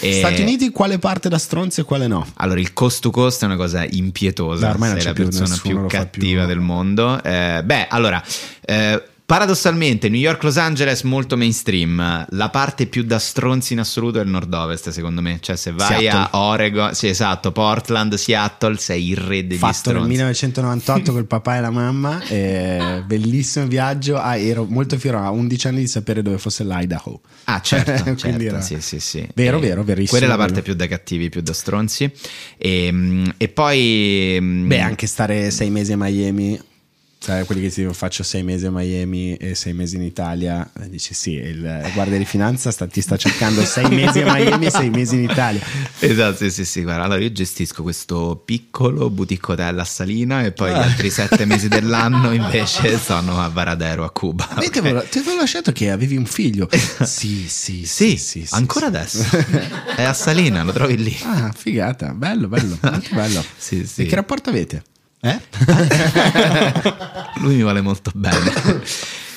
[0.00, 2.26] E- Stati Uniti, quale parte da stronzo e quale no?
[2.36, 4.66] Allora, il cost to cost è una cosa impietosa.
[4.66, 6.48] Beh, ormai sei la persona più cattiva più.
[6.48, 7.22] del mondo.
[7.22, 8.22] Eh, beh, allora.
[8.64, 12.26] eh, Paradossalmente, New York, Los Angeles molto mainstream.
[12.30, 15.38] La parte più da stronzi in assoluto è il nord-ovest, secondo me.
[15.40, 16.28] Cioè, se vai Seattle.
[16.30, 20.08] a Oregon, sì, esatto, Portland, Seattle, sei il re degli Fatto nel stronzi.
[20.10, 22.22] 1998 col papà e la mamma.
[22.28, 24.16] eh, bellissimo viaggio.
[24.16, 27.20] Ah, ero molto fiero a 11 anni di sapere dove fosse l'Idaho.
[27.44, 29.26] Ah, certo, certo, era- sì, sì, sì.
[29.34, 30.20] Vero, E vero, verissimo.
[30.20, 32.08] Quella è la parte più da cattivi, più da stronzi.
[32.56, 34.38] E, mm, e poi...
[34.40, 36.60] mm, Beh, anche stare sei mesi a Miami.
[37.26, 40.70] Sai, quelli che ti dicono faccio sei mesi a Miami e sei mesi in Italia,
[40.84, 44.70] dici sì, il guardia di finanza sta- ti sta cercando sei mesi a Miami e
[44.70, 45.60] sei mesi in Italia.
[45.98, 50.46] Esatto, sì, sì, sì, guarda, allora io gestisco questo piccolo boutique hotel a Salina e
[50.46, 50.52] Ah.
[50.52, 54.48] poi gli altri sette mesi dell'anno invece sono a Varadero, a Cuba.
[54.54, 56.68] Ma ti avevo, ti avevo lasciato che avevi un figlio.
[57.02, 59.24] Sì, sì, Sì, sì, sì, sì, ancora adesso.
[59.96, 61.16] È a Salina, lo trovi lì.
[61.24, 62.78] Ah, figata, bello, bello,
[63.10, 63.44] bello.
[63.58, 64.02] Sì, sì.
[64.02, 64.84] E che rapporto avete?
[65.30, 65.40] Eh?
[67.40, 68.52] Lui mi vuole molto bene.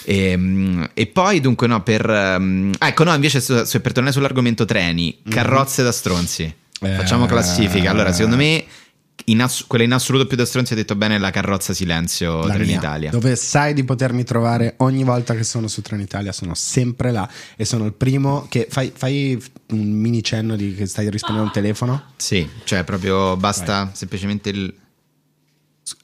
[0.06, 2.40] E, mm, e poi dunque no per ah,
[2.88, 7.28] ecco no invece su- su- per tornare sull'argomento treni carrozze da stronzi facciamo Eh.
[7.28, 8.64] classifica allora secondo me
[9.26, 12.40] in ass- quella in assoluto più da stronzi ha detto bene è la carrozza silenzio
[12.40, 16.56] La mia, Trenitalia dove sai di potermi trovare ogni volta che sono su Trenitalia, sono
[16.56, 19.40] sempre là e sono il primo che fai, fai
[19.72, 22.04] un mini cenno di che stai rispondendo al telefono.
[22.16, 24.74] sì cioè proprio basta semplicemente il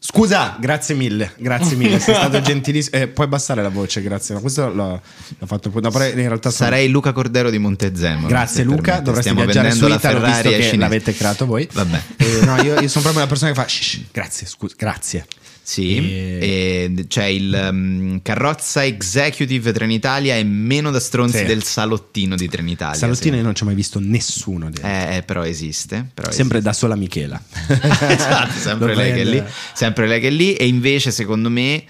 [0.07, 2.95] Scusa, grazie mille, grazie mille, sei stato gentilissimo.
[3.01, 4.35] Eh, puoi abbassare la voce, grazie.
[4.35, 5.01] Ma questo l'ho,
[5.39, 5.71] l'ho fatto.
[5.73, 8.27] No, però in realtà sono- Sarei Luca Cordero di Montezemolo.
[8.27, 9.03] Grazie Luca, permette.
[9.03, 10.77] dovresti Stiamo viaggiare su la Italo visto che cinesi.
[10.77, 11.67] l'avete creato voi.
[11.73, 12.01] Vabbè.
[12.17, 15.25] Eh, no, io, io sono proprio una persona che fa "Shh, shh, grazie, scusa, grazie.
[15.67, 21.45] Sì, E- e c'è il um, carrozza executive Trenitalia e meno da stronzi Sì.
[21.45, 22.95] del salottino di Trenitalia.
[22.99, 23.37] Salottino sì.
[23.39, 24.87] io non ci ho mai visto nessuno dentro.
[24.87, 26.07] Eh, eh, però esiste.
[26.13, 27.41] Però Sempre da sola Michela.
[28.07, 31.83] esatto, sempre lei che è lì, sempre lei che è lì e invece secondo me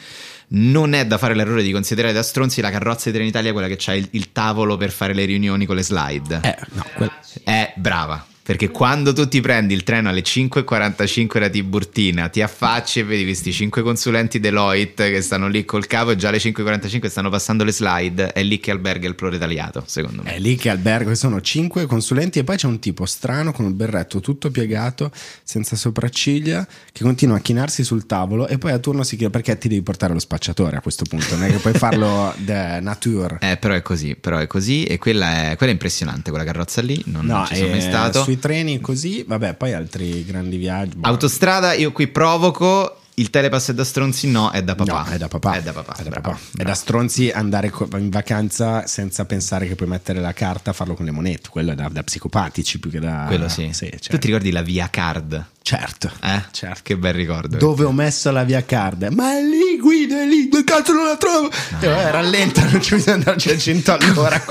[0.47, 3.75] non è da fare l'errore di considerare da stronzi la carrozza di Trenitalia quella che
[3.77, 6.39] c'ha il, il tavolo per fare le riunioni con le slide.
[6.43, 7.11] Eh, no, quel-
[7.43, 8.25] È brava.
[8.45, 13.23] Perché quando tu ti prendi il treno alle 5.45 da Tiburtina, ti affacci e vedi
[13.23, 17.63] questi 5 consulenti Deloitte che stanno lì col capo e già alle 5.45 stanno passando
[17.63, 20.35] le slide, è lì che alberga il proletariato, secondo me.
[20.35, 23.65] È lì che albergo, ci sono cinque consulenti e poi c'è un tipo strano con
[23.65, 25.11] il berretto tutto piegato,
[25.41, 29.57] senza sopracciglia, che continua a chinarsi sul tavolo e poi a turno si chiede perché
[29.57, 33.39] ti devi portare lo spacciatore a questo punto, non è che puoi farlo de nature.
[33.41, 36.83] Eh, però è così, però è così e quella è, quella è impressionante, quella carrozza
[36.83, 38.21] lì, non, non ci sono mai eh, stato.
[38.21, 40.95] Sui treni così, vabbè, poi altri grandi viaggi.
[40.95, 41.07] boh.
[41.07, 45.05] Autostrada, io qui provoco, il telepass è da stronzi, no, è da papà.
[45.07, 45.53] No, è da papà.
[45.53, 46.39] È da papà, È da, bravo, papà.
[46.57, 51.05] È da stronzi andare in vacanza senza pensare che puoi mettere la carta, farlo con
[51.05, 51.47] le monete.
[51.49, 53.23] Quello è da, da psicopatici più che da.
[53.27, 53.71] Quello sì.
[53.73, 54.09] certo.
[54.09, 55.45] Tu ti ricordi la via card?
[55.61, 56.11] Certo.
[56.21, 56.43] Eh?
[56.51, 56.81] Certo.
[56.83, 57.55] Che bel ricordo.
[57.55, 59.07] Dove ho messo la via card?
[59.13, 61.49] Ma è lì, Guido, è lì, dove cazzo non la trovo?
[61.79, 64.43] E vabbè, rallenta, non ci bisogna andarci a 100 all'ora.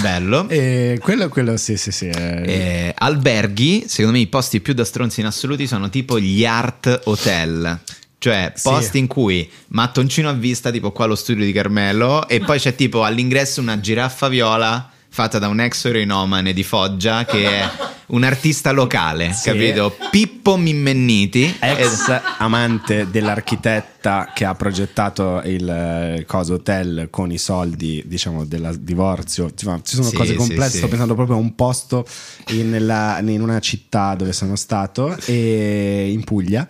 [0.00, 0.48] Bello.
[0.48, 2.06] e quello, quello, sì, sì, sì.
[2.08, 2.42] eh.
[2.44, 7.02] Eh, alberghi, secondo me i posti più da stronzi in assoluti sono tipo gli art
[7.04, 7.78] hotel.
[8.18, 8.68] Cioè, Sì.
[8.68, 12.74] posti in cui mattoncino a vista, tipo qua lo studio di Carmelo, e poi c'è
[12.74, 17.68] tipo all'ingresso una giraffa viola fatta da un ex eroinomane di Foggia che è
[18.06, 19.50] un artista locale, Sì.
[19.50, 19.96] capito?
[20.10, 21.54] Pippo Mimmenniti.
[21.60, 28.78] ex amante dell'architetta che ha progettato il eh, coso hotel con i soldi diciamo del
[28.80, 30.76] divorzio Insomma, ci sono Sì, cose complesse sì.
[30.78, 32.04] sto pensando proprio a un posto
[32.48, 36.66] in, nella- in una città dove sono stato e in Puglia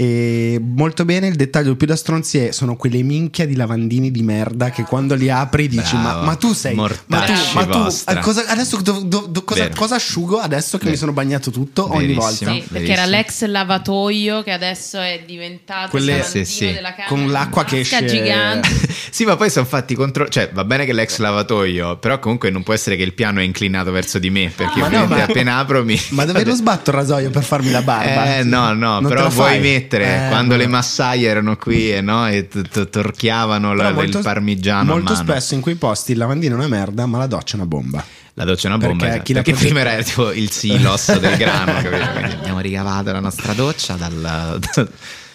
[0.00, 4.22] e molto bene il dettaglio più da stronzi è sono quelle minchia di lavandini di
[4.22, 8.18] merda che quando li apri dici ma, ma tu sei ma tu, ma tu eh,
[8.20, 10.90] cosa, adesso do- do- do- cosa, cosa asciugo adesso che Vero.
[10.92, 12.50] mi sono bagnato tutto ogni Verissimo.
[12.52, 16.66] volta Sì, perché era l'ex lavatoio che adesso è diventato Quelle- Sì, sì.
[16.72, 17.06] della camera.
[17.08, 18.68] Con l'acqua che esce- gigante.
[19.10, 20.28] sì, ma poi sono fatti contro.
[20.28, 23.42] Cioè, va bene che l'ex lavatoio, però comunque non può essere che il piano è
[23.42, 24.50] inclinato verso di me.
[24.54, 26.00] Perché Ma no, ovviamente ma- appena apro mi.
[26.10, 28.36] Ma dove lo sbatto il rasoio per farmi la barba?
[28.38, 29.60] Eh, no, no, Non però vuoi fai?
[29.90, 30.62] Mettere Eh, quando vabbè.
[30.62, 35.14] le massaie erano qui e, no, e t- t- torchiavano la- molto- il parmigiano Molto
[35.14, 38.04] spesso in quei posti il lavandino è una merda, ma la doccia è una bomba.
[38.34, 39.04] La doccia è una bomba.
[39.06, 39.50] Perché esatto.
[39.50, 41.72] Perché prima era tipo il silos del grano.
[41.76, 44.58] abbiamo ricavato la nostra doccia dal.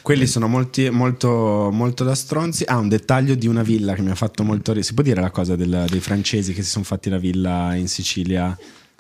[0.06, 2.64] Quelli sono molti- molto, molto da stronzi.
[2.68, 4.86] Ah, un dettaglio di una villa che mi ha fatto molto ridere.
[4.86, 7.88] Si può dire la cosa del- dei francesi che si sono fatti la villa in
[7.88, 8.56] Sicilia?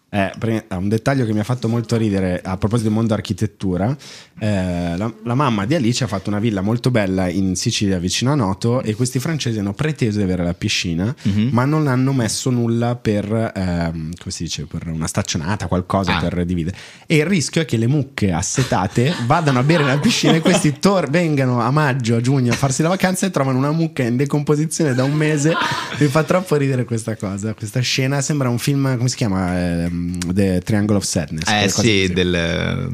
[0.07, 0.31] Eh,
[0.69, 3.95] un dettaglio che mi ha fatto molto ridere a proposito del mondo architettura.
[4.39, 8.31] eh, la, la mamma di Alice ha fatto una villa molto bella in Sicilia vicino
[8.31, 11.49] a Noto e questi francesi hanno preteso di avere la piscina, Mhm.
[11.51, 13.25] ma non hanno messo nulla per,
[13.55, 16.19] ehm, come si dice, per una staccionata, qualcosa Ah.
[16.21, 16.75] per dividere.
[17.07, 20.79] E il rischio è che le mucche assetate vadano a bere nella piscina e questi
[20.79, 24.15] tor- vengano a maggio, a giugno a farsi la vacanza e trovano una mucca in
[24.17, 25.53] decomposizione da un mese.
[25.99, 28.19] Mi fa troppo ridere questa cosa, questa scena.
[28.21, 29.57] Sembra un film, come si chiama?
[29.57, 29.94] Ehm,
[30.33, 31.49] The Triangle of Sadness.
[31.49, 32.91] Eh sì, del.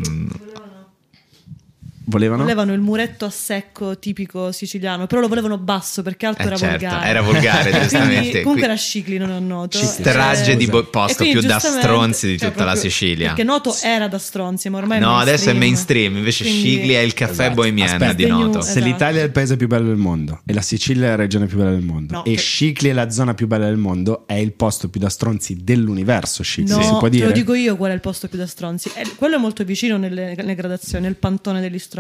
[2.11, 2.41] Volevano?
[2.43, 6.55] Volevano il muretto a secco tipico siciliano, però lo volevano basso perché alto Eh, era
[6.57, 7.07] certo, volgare.
[7.07, 8.41] era volgare, Quindi, giustamente.
[8.41, 9.77] comunque era Scicli, non a noto.
[9.77, 13.27] Strage Eh, di bo- posto più da stronzi di cioè, tutta la Sicilia.
[13.27, 16.17] Perché noto era da stronzi, ma ormai No, è adesso è mainstream.
[16.17, 17.53] Invece Quindi- Scigli è il caffè Esatto.
[17.55, 18.59] bohemian Aspetta, di Noto.
[18.59, 18.65] Esatto.
[18.65, 21.45] Se l'Italia è il paese più bello del mondo e la Sicilia è la regione
[21.45, 24.25] più bella del mondo No, e che- Scicli è la zona più bella del mondo,
[24.27, 26.43] è il posto più da stronzi dell'universo.
[26.43, 27.25] Scicli, No, si può te dire?
[27.27, 28.89] lo dico io qual è il posto più da stronzi.
[28.95, 31.99] Eh, quello è molto vicino nelle, nelle gradazioni, è il pantone degli stronzi.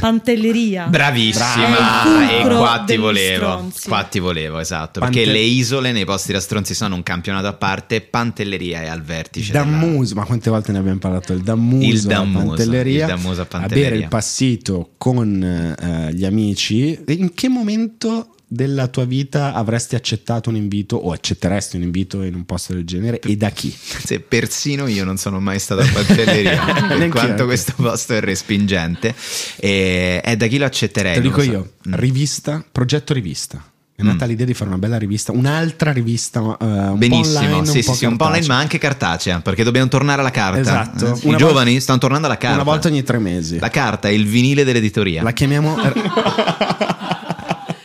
[0.00, 0.86] Pantelleria.
[0.90, 3.44] Bravissima, e qua ti volevo.
[3.46, 3.88] stronzi.
[3.88, 5.00] Qua ti volevo, esatto.
[5.00, 8.00] Pante- Perché le isole nei posti da stronzi sono un campionato a parte.
[8.00, 9.52] Pantelleria è al vertice.
[9.52, 11.32] della- Dammuso, ma quante volte ne abbiamo parlato?
[11.32, 13.88] Il Dammuso, Il a Dammuso, Pantelleria, il Dammuso a a Pantelleria.
[13.90, 16.98] bere il passito con eh, gli amici.
[17.08, 22.34] In che momento della tua vita avresti accettato un invito o accetteresti un invito in
[22.34, 23.70] un posto del genere e da chi?
[23.76, 29.14] Se persino io non sono mai stato a Pantelleria, per quanto questo posto è respingente.
[29.56, 31.14] E, e da chi lo accetterei?
[31.14, 31.50] Te lo dico so.
[31.50, 31.94] io, Mm.
[31.94, 33.62] rivista, progetto rivista.
[33.94, 37.66] è nata l'idea di fare una bella rivista, un'altra rivista uh, un Benissimo, po' online,
[37.66, 40.30] sì, un sì, po' sì, un po' online, ma anche cartacea, perché dobbiamo tornare alla
[40.30, 40.60] carta.
[40.60, 41.06] Esatto.
[41.06, 42.54] Eh, I volta- giovani stanno tornando alla carta.
[42.56, 43.58] Una volta ogni tre mesi.
[43.58, 45.22] La carta è il vinile dell'editoria.
[45.22, 45.76] La chiamiamo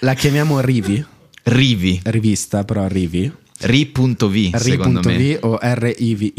[0.04, 1.02] La chiamiamo Rivi,
[1.44, 3.32] Rivi, rivista però Rivi.
[3.60, 5.16] ri.v secondo me.
[5.16, 6.34] R.V o RIVY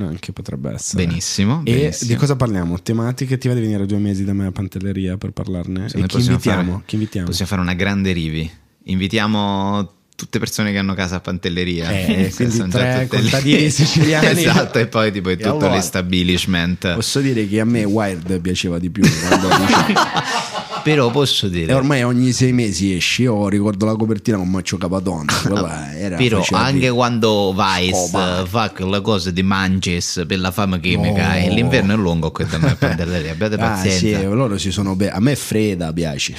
[0.00, 1.06] anche potrebbe essere.
[1.06, 2.10] Benissimo, E benissimo.
[2.10, 2.80] di cosa parliamo?
[2.82, 5.82] Tematiche, ti va di venire due mesi da me a Pantelleria per parlarne?
[5.94, 6.70] Me e chi invitiamo?
[6.72, 7.26] fare- chi invitiamo?
[7.28, 8.50] Possiamo fare una grande rivi.
[8.86, 11.90] Invitiamo tutte persone che hanno casa a Pantelleria.
[11.90, 13.06] Eh, quindi Sono già tre lì.
[13.08, 14.26] contadini siciliani.
[14.44, 15.74] esatto, e poi tipo E tutto allora?
[15.74, 16.94] l'establishment.
[16.94, 19.48] Posso dire che a me Wild piaceva di più quando
[20.84, 21.72] Però posso dire...
[21.72, 23.22] E ormai ogni sei mesi esce.
[23.22, 24.76] Io ricordo la copertina con Maccio.
[24.76, 30.78] Quella era Però anche quando Vice eh, fa quelle cose di Manches per la fama
[30.78, 34.28] chimica e l'inverno è lungo qui da noi a Pantelleria, abbiate Ah, sì, pazienza.
[34.28, 36.34] loro si sono be- a me Freda piace.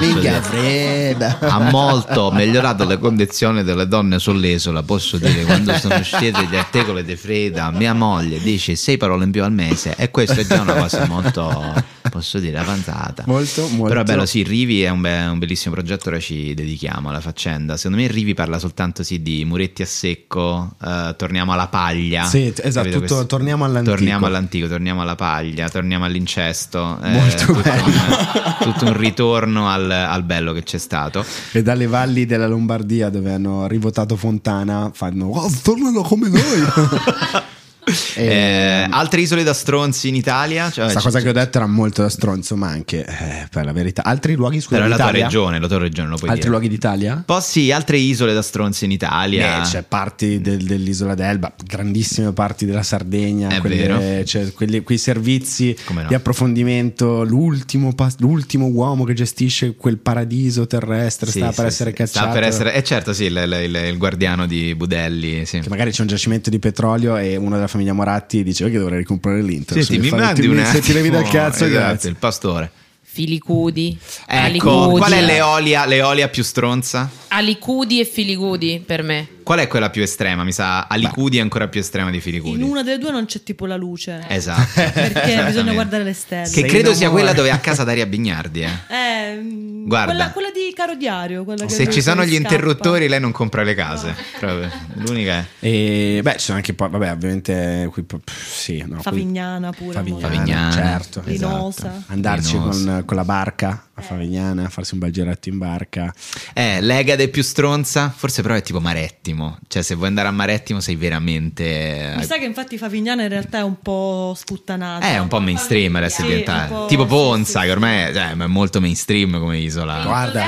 [0.00, 1.38] Minchia Freda.
[1.40, 7.04] ha molto migliorato le condizioni delle donne sull'isola, posso dire, quando sono uscite gli articoli
[7.04, 10.60] di Freda, mia moglie dice sei parole in più al mese e questa è già
[10.60, 11.74] una cosa molto,
[12.14, 13.24] posso dire, avanzata.
[13.26, 13.88] Molto, molto.
[13.88, 17.76] Però bello, sì, Rivi è un, be- un bellissimo progetto, ora ci dedichiamo alla faccenda.
[17.76, 22.22] Secondo me Rivi parla soltanto sì, di muretti a secco, eh, torniamo alla paglia.
[22.24, 23.96] Sì, esatto, tutto- Questo- torniamo all'antico.
[23.96, 27.00] Torniamo all'antico, torniamo alla paglia, torniamo all'incesto.
[27.02, 27.84] eh, Molto tutto, bello.
[27.84, 31.24] un, tutto un ritorno al, al bello che c'è stato.
[31.52, 36.42] E dalle valli della Lombardia dove hanno rivotato Fontana fanno oh, tornano come noi.
[38.16, 40.70] E- Eh, altre isole da stronzi in Italia?
[40.70, 43.72] Cioè, Questa cosa che ho detto era molto da stronzo, ma anche eh, per la
[43.72, 44.02] verità.
[44.04, 46.50] Altri luoghi scusa, Però la tua regione, la tua regione lo puoi Altri dire.
[46.56, 47.22] luoghi d'Italia?
[47.26, 49.58] Poi sì, altre isole da stronzi in Italia.
[49.60, 54.22] Beh, c'è parti del- dell'isola d'Elba, grandissime parti della Sardegna, È quelle- vero.
[54.22, 56.04] c'è quelli- quei servizi no.
[56.08, 57.24] di approfondimento.
[57.24, 61.70] L'ultimo, pas- l'ultimo uomo che gestisce quel paradiso terrestre Sì, sta sì, per sì.
[61.72, 62.24] essere cacciato.
[62.26, 65.44] Sta per essere, eh certo, sì, il, il- il guardiano di Budelli.
[65.44, 65.58] Sì.
[65.60, 68.78] Che magari c'è un giacimento di petrolio e uno della famiglia Moratti dice "Oh, che
[68.78, 69.82] dovrei comprare l'Inter.
[69.82, 72.10] Senti, mi mandi ti- un Se ti levi dal cazzo, esatto, grazie.
[72.10, 72.70] il pastore.
[73.14, 73.96] Filicudi,
[74.26, 74.98] Ecco, Alicudi.
[74.98, 77.08] qual è l'eolia, l'eolia più stronza?
[77.28, 79.28] Alicudi e Filicudi per me.
[79.44, 80.42] Qual è quella più estrema?
[80.42, 82.62] Mi sa Alicudi è ancora più estrema di In Filicudi.
[82.62, 84.24] una delle due non c'è tipo la luce.
[84.28, 84.62] Esatto.
[84.92, 86.42] Perché bisogna guardare le stelle.
[86.44, 88.62] Che Sei credo in sia quella dove è a casa Daria Bignardi.
[88.62, 88.70] Eh.
[89.24, 89.40] Eh,
[89.86, 90.12] Guarda.
[90.12, 91.44] Quella, quella di Caro Diario.
[91.44, 92.42] quella che Se ci sono gli scappa.
[92.54, 94.14] interruttori, lei non compra le case.
[94.38, 94.70] Proprio.
[94.96, 95.44] L'unica è.
[95.74, 98.04] E beh, ci sono anche poi, vabbè, ovviamente qui
[98.34, 99.92] sì, no, Favignana pure.
[99.94, 101.22] Favignana, Favignana, certo.
[101.24, 101.88] Linosa.
[101.88, 102.12] esatto.
[102.12, 102.92] Andarci Linosa.
[102.92, 106.12] con, con la barca a Favignana, farsi un bel giretto in barca.
[106.52, 108.12] Eh, Legade più stronza?
[108.14, 109.58] Forse però è tipo Marettimo.
[109.68, 112.14] Cioè, se vuoi andare a Marettimo sei veramente.
[112.16, 115.06] Mi sa che infatti Favignana in realtà è un po' sputtanata.
[115.06, 116.74] È un po' mainstream adesso è Sì, diventata.
[116.74, 120.02] po', Tipo sì, Ponza, sì, che ormai è, cioè, è molto mainstream come isola.
[120.04, 120.44] Guarda.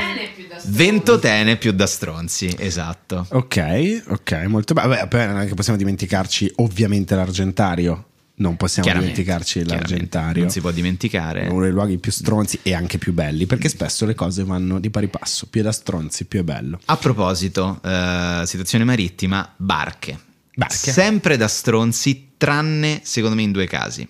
[0.64, 3.26] Ventotene più da stronzi, esatto.
[3.30, 4.88] Ok, ok, molto bene.
[4.88, 8.06] Vabbè, non è che possiamo dimenticarci ovviamente l'Argentario.
[8.38, 10.42] Non possiamo dimenticarci l'Argentario.
[10.42, 11.48] Non si può dimenticare.
[11.48, 14.90] Uno dei luoghi più stronzi e anche più belli, perché spesso le cose vanno di
[14.90, 15.46] pari passo.
[15.48, 16.78] Più è da stronzi, più è bello.
[16.84, 20.18] A proposito, eh, situazione marittima, barche.
[20.54, 20.92] Barche.
[20.92, 24.06] Sempre da stronzi, tranne secondo me in due casi.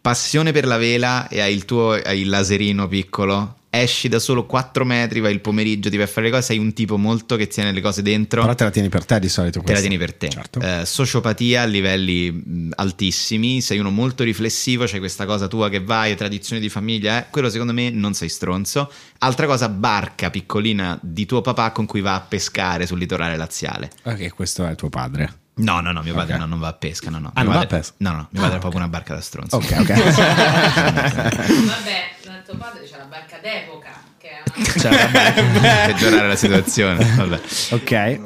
[0.00, 3.56] Passione per la vela e hai il tuo hai il laserino piccolo.
[3.68, 6.58] Esci da solo 4 metri, vai il pomeriggio, ti vai a fare le cose, sei
[6.58, 8.40] un tipo molto che tiene le cose dentro.
[8.40, 9.60] Però te la tieni per te di solito.
[9.60, 10.28] Te la tieni per te.
[10.28, 10.60] Certo.
[10.60, 16.16] Eh, sociopatia a livelli altissimi, sei uno molto riflessivo, c'è questa cosa tua che vai,
[16.16, 18.90] tradizione di famiglia, eh, quello secondo me non sei stronzo.
[19.18, 23.90] Altra cosa, barca piccolina di tuo papà con cui va a pescare sul litorale laziale.
[24.04, 25.44] Ok, questo è tuo padre.
[25.58, 26.40] No, no, no, mio padre Ok.
[26.40, 27.30] no, non va a pesca, no, no.
[27.34, 27.94] Ah, Mio non va a padre- pesca?
[27.98, 29.56] No, no, mio padre è proprio una barca da stronzo.
[29.56, 29.92] Ok, ok.
[31.06, 34.64] Vabbè, tuo padre c'è la barca d'epoca, che è una...
[34.78, 35.86] Cioè, vabbè.
[35.92, 37.04] Peggiorare la situazione.
[37.16, 37.40] Vabbè.
[37.70, 38.20] ok,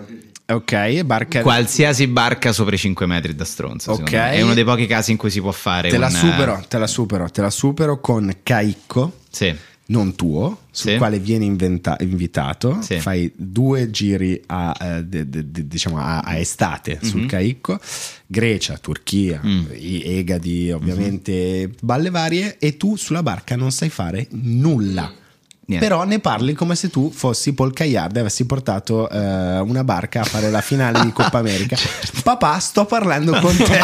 [0.47, 1.43] ok, barca.
[1.43, 3.93] Qualsiasi barca sopra i 5 metri da stronzo.
[3.93, 4.11] Ok.
[4.13, 4.31] me.
[4.33, 5.89] È uno dei pochi casi in cui si può fare.
[5.89, 9.19] Te la un- supero, te la supero, te la supero con Caicco.
[9.31, 9.57] Sì.
[9.91, 10.97] Non tuo, sul Sì.
[10.99, 13.01] quale vieni inventa- invitato, Sì.
[13.01, 17.27] fai due giri a, eh, de- de- de- diciamo a, a estate sul Mhm.
[17.27, 17.79] Caicco,
[18.27, 19.65] Grecia, Turchia, Mm.
[19.73, 25.13] Egadi, ovviamente, balle varie, e tu sulla barca non sai fare nulla.
[25.71, 25.87] Niente.
[25.87, 30.23] Però ne parli come se tu fossi Paul Cagliard e avessi portato eh, una barca
[30.23, 31.77] a fare la finale di Coppa America.
[31.77, 32.23] Certo.
[32.25, 33.79] Papà, sto parlando con te.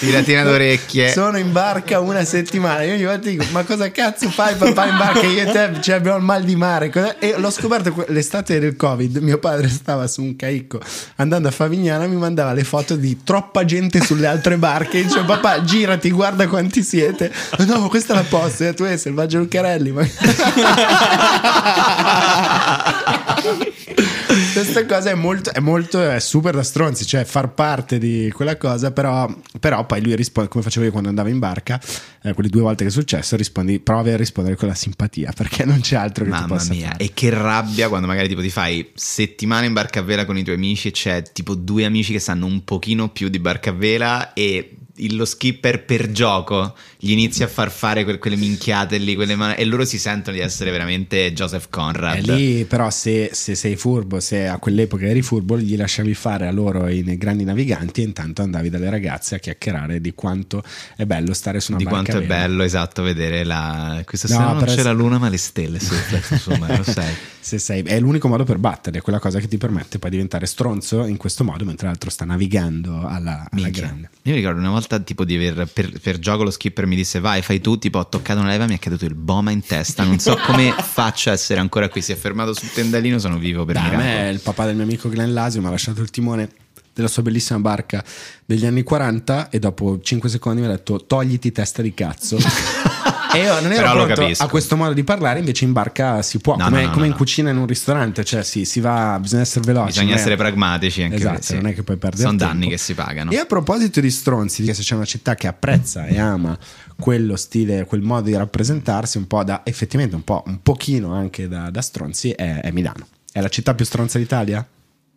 [0.00, 1.12] Tiratina d'orecchie.
[1.12, 2.82] Sono in barca una settimana.
[2.82, 5.26] Io ogni volta dico: Ma cosa cazzo fai, papà, in barca?
[5.26, 6.90] Io e te cioè, abbiamo il mal di mare.
[7.20, 9.18] E l'ho scoperto l'estate del Covid.
[9.18, 10.80] Mio padre stava su un caicco
[11.16, 12.08] andando a Favignana.
[12.08, 14.98] Mi mandava le foto di troppa gente sulle altre barche.
[14.98, 17.32] E dice: Papà, girati, guarda quanti siete.
[17.58, 18.66] No, questa è la posta.
[18.66, 19.38] E tu è Selvaggio
[19.84, 19.92] Lucarelli.
[19.92, 20.06] Ma...
[24.52, 28.56] questa cosa è molto, è molto è super da stronzi, cioè far parte di quella
[28.56, 31.80] cosa, però, però poi lui risponde come facevo io quando andavo in barca,
[32.22, 35.64] eh, quelle due volte che è successo, rispondi, provi a rispondere con la simpatia, perché
[35.64, 37.04] non c'è altro che Mamma possa mia, fare.
[37.04, 40.42] e che rabbia quando magari tipo ti fai settimane in barca a vela con i
[40.42, 43.74] tuoi amici e c'è tipo due amici che sanno un pochino più di barca a
[43.74, 44.76] vela e
[45.10, 49.54] lo skipper per gioco gli inizia a far fare que- quelle minchiate lì quelle man-
[49.56, 52.16] e loro si sentono di essere veramente Joseph Conrad.
[52.28, 56.46] E lì però se, se sei furbo, se a quell'epoca eri furbo, gli lasciavi fare
[56.46, 60.62] a loro i grandi naviganti e intanto andavi dalle ragazze a chiacchierare di quanto
[60.96, 62.46] è bello stare su una di barca quanto è a vela.
[62.48, 64.00] bello, esatto, vedere la...
[64.06, 67.12] Questa No, sera non c'è se- la luna ma le stelle sul mare, lo sai.
[67.44, 70.16] Se sei, è l'unico modo per battere, è quella cosa che ti permette poi di
[70.16, 74.08] diventare stronzo in questo modo, mentre l'altro sta navigando alla, alla grande.
[74.22, 77.20] Io mi ricordo una volta tipo di aver per, per gioco lo skipper mi disse
[77.20, 80.04] vai fai tu, tipo ho toccato una leva mi è caduto il boma in testa,
[80.04, 83.64] non so come faccia a essere ancora qui, si è fermato sul tendalino, sono vivo
[83.64, 84.08] per Dai, a miracolo.
[84.08, 86.48] me il papà del mio amico Glenn Lasio mi ha lasciato il timone
[86.94, 88.04] della sua bellissima barca
[88.44, 92.38] degli anni 40 e dopo 5 secondi mi ha detto togliti testa di cazzo.
[93.34, 96.38] e io non ero Però pronto a questo modo di parlare, invece in barca si
[96.38, 99.18] può, No, come, no, no, come in cucina in un ristorante, cioè sì, si va,
[99.20, 99.86] bisogna essere veloci.
[99.86, 101.54] Bisogna essere pragmatici anche Esatto, sì.
[101.54, 102.52] non è che puoi perdere Sono tempo.
[102.52, 103.30] danni che si pagano.
[103.30, 106.56] E a proposito di stronzi, se c'è una città che apprezza e ama
[106.98, 111.48] quello stile, quel modo di rappresentarsi, un po' da effettivamente un po', un pochino anche
[111.48, 113.06] da, da stronzi, è, è Milano.
[113.32, 114.64] È la città più stronza d'Italia?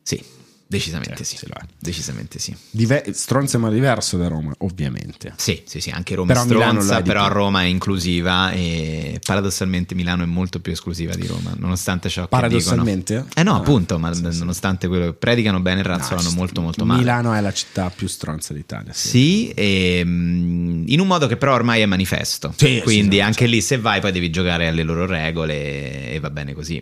[0.02, 0.24] Sì,
[0.68, 1.38] decisamente Sì, sì.
[1.38, 1.66] sì, lo è.
[1.80, 2.56] Decisamente sì.
[2.72, 5.34] Dive- stronzo ma diverso da Roma, ovviamente.
[5.38, 7.34] Sì, sì, sì, anche Roma Però è stronza, però più.
[7.34, 12.28] Roma è inclusiva e paradossalmente Milano è molto più esclusiva di Roma, nonostante ciò che
[12.30, 13.14] Paradossalmente?
[13.14, 13.32] dicono.
[13.36, 16.86] Eh no, Ah, appunto, ma sì, nonostante quello che predicano bene, razzolano No, molto molto
[16.86, 17.00] male.
[17.00, 18.94] Milano è la città più stronza d'Italia.
[18.94, 19.08] Sì.
[19.08, 22.54] Sì, e, mm, in un modo che però ormai è manifesto.
[22.56, 26.30] Sì, Quindi sì, anche lì se vai poi devi giocare alle loro regole e va
[26.30, 26.82] bene così.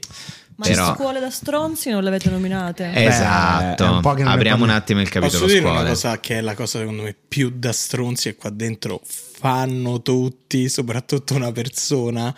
[0.58, 0.88] Ma però...
[0.90, 2.92] le scuole da stronzi non le avete nominate?
[2.94, 5.80] Esatto, un apriamo un attimo il capitolo Posso dire scuole.
[5.80, 9.02] una cosa che è la cosa secondo me più da stronzi e qua dentro
[9.38, 12.34] fanno tutti, soprattutto una persona,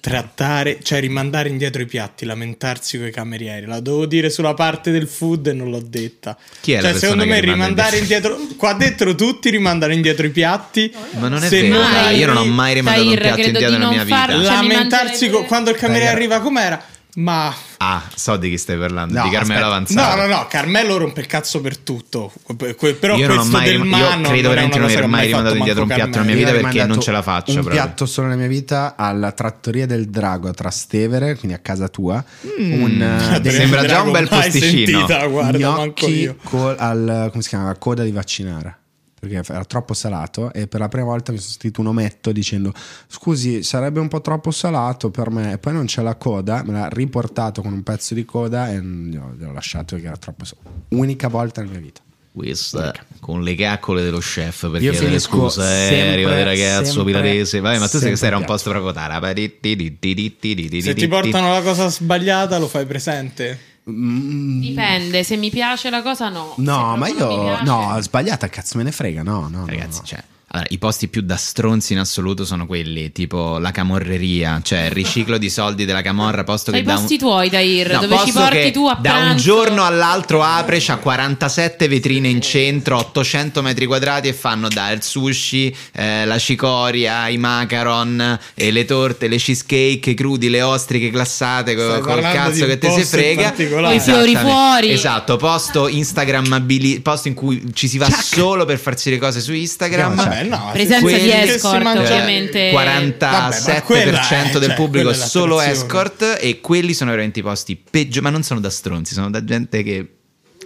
[0.00, 3.66] trattare, cioè rimandare indietro i piatti, lamentarsi con i camerieri.
[3.66, 6.36] La devo dire sulla parte del food e non l'ho detta.
[6.60, 8.32] Chi è la cioè, secondo che me rimanda rimandare indietro?
[8.34, 10.92] indietro, qua dentro tutti rimandano indietro i piatti.
[11.18, 13.40] Ma non è Se vero, non hai- io non ho mai rimandato un Tahir, piatto
[13.48, 14.16] indietro di nella mia vita.
[14.16, 14.44] farlo.
[14.44, 16.82] Cioè, mi Lamentarsi co- quando il cameriere arriva com'era?
[17.16, 19.66] Ma Ah, so di chi stai parlando, No, di Carmelo aspetta.
[19.66, 20.16] Avanzato.
[20.16, 22.32] No, no, no, Carmelo rompe il cazzo per tutto.
[22.56, 25.26] Però io non ho questo mai del rim- mano io credo veramente non aver mai
[25.26, 27.82] rimandato indietro un piatto nella mia vita perché non ce la faccio Un proprio.
[27.82, 32.22] piatto solo nella mia vita alla trattoria del Drago a Trastevere, quindi a casa tua.
[32.58, 33.00] un,
[33.34, 34.98] eh, dei- sembra già un bel posticino.
[35.00, 36.36] Sentita, guarda, manco gnocchi io.
[36.44, 38.76] col- al come si chiama coda di vaccinare
[39.18, 42.72] perché era troppo salato e per la prima volta mi sono sentito un ometto dicendo
[43.06, 46.72] scusi sarebbe un po' troppo salato per me e poi non c'è la coda me
[46.72, 51.28] l'ha riportato con un pezzo di coda e gliel'ho lasciato perché era troppo salato unica
[51.28, 52.00] volta nella mia vita
[52.32, 57.04] Questa con le caccole dello chef per Io scusa, eh, sempre- arriva del ragazzo sempre-
[57.04, 57.58] pilarese.
[57.60, 58.52] Vabbè, ma tu sai che sei un piatto.
[58.52, 59.18] posto proprio tara.
[59.18, 63.58] Se ti portano la cosa sbagliata, lo fai presente.
[63.90, 66.54] Dipende, se mi piace la cosa no.
[66.56, 70.04] No ma io no sbagliata cazzo me ne frega no no Ragazzi, no.
[70.06, 74.84] cioè, allora, i posti più da stronzi in assoluto sono quelli tipo la camorreria, cioè
[74.86, 77.92] il riciclo di soldi della camorra, posto Fai che i da un- posti tuoi, Tahir,
[77.92, 79.44] No, dove ci posto porti tu a da un pranzo.
[79.44, 85.74] giorno all'altro apre, c'ha 47 vetrine in centro, 800 metri quadrati e fanno dal sushi,
[85.92, 91.74] eh, la cicoria, i macaron, e le torte, le cheesecake, i crudi, le ostriche glassate
[91.76, 93.52] co- col cazzo un che te in frega.
[93.52, 94.90] Coi fiori fuori.
[94.92, 99.52] Esatto, posto Instagrammabili, posto in cui ci si va solo per farsi le cose su
[99.52, 100.36] Instagram.
[100.42, 102.70] Vabbè, no, Presenza se- di escort, mangia- ovviamente.
[102.70, 107.40] 47% Vabbè, ma quella è- del cioè, pubblico è solo escort e quelli sono veramente
[107.40, 110.12] i posti peggiori, ma non sono da stronzi, sono da gente che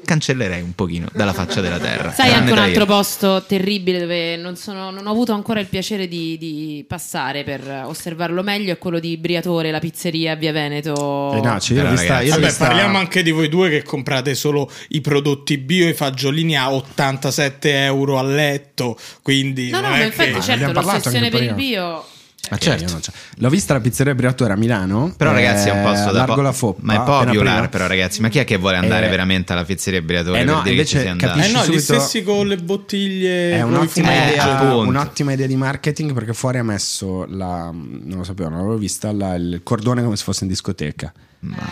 [0.05, 2.13] cancellerei un pochino dalla faccia della terra.
[2.13, 6.09] Sai anche un altro posto terribile dove non, sono- non ho avuto ancora il piacere
[6.09, 11.33] di, di passare per osservarlo meglio è quello di Briatore, la pizzeria Via Veneto.
[11.35, 14.35] Eh no, ci- io vista- io Vabbè, vista- parliamo anche di voi due che comprate
[14.35, 18.99] solo i prodotti bio e i fagiolini a 87 euro a letto.
[19.23, 20.41] Quindi No, no, infatti che...
[20.41, 22.05] certo parlato l'ossessione per il bio.
[22.51, 22.85] Ma Eh, certo.
[22.85, 25.15] io non c'ho- L'ho vista la pizzeria Briatore a Milano.
[25.17, 26.81] Però ragazzi è un posto da largo po- la Foppa.
[26.83, 30.03] ma è popular però ragazzi, ma chi è che vuole andare Eh, veramente alla pizzeria
[30.03, 31.33] Briatore eh no, per dire invece che ci sia andato?
[31.39, 33.53] capisci- Eh no, gli stessi con le bottiglie.
[33.53, 34.11] È un'ottima.
[34.13, 34.79] Eh, idea, appunto.
[34.89, 39.13] un'ottima idea di marketing perché fuori ha messo la, non lo sapevo, non l'avevo vista,
[39.13, 41.11] la- il cordone come se fosse in discoteca.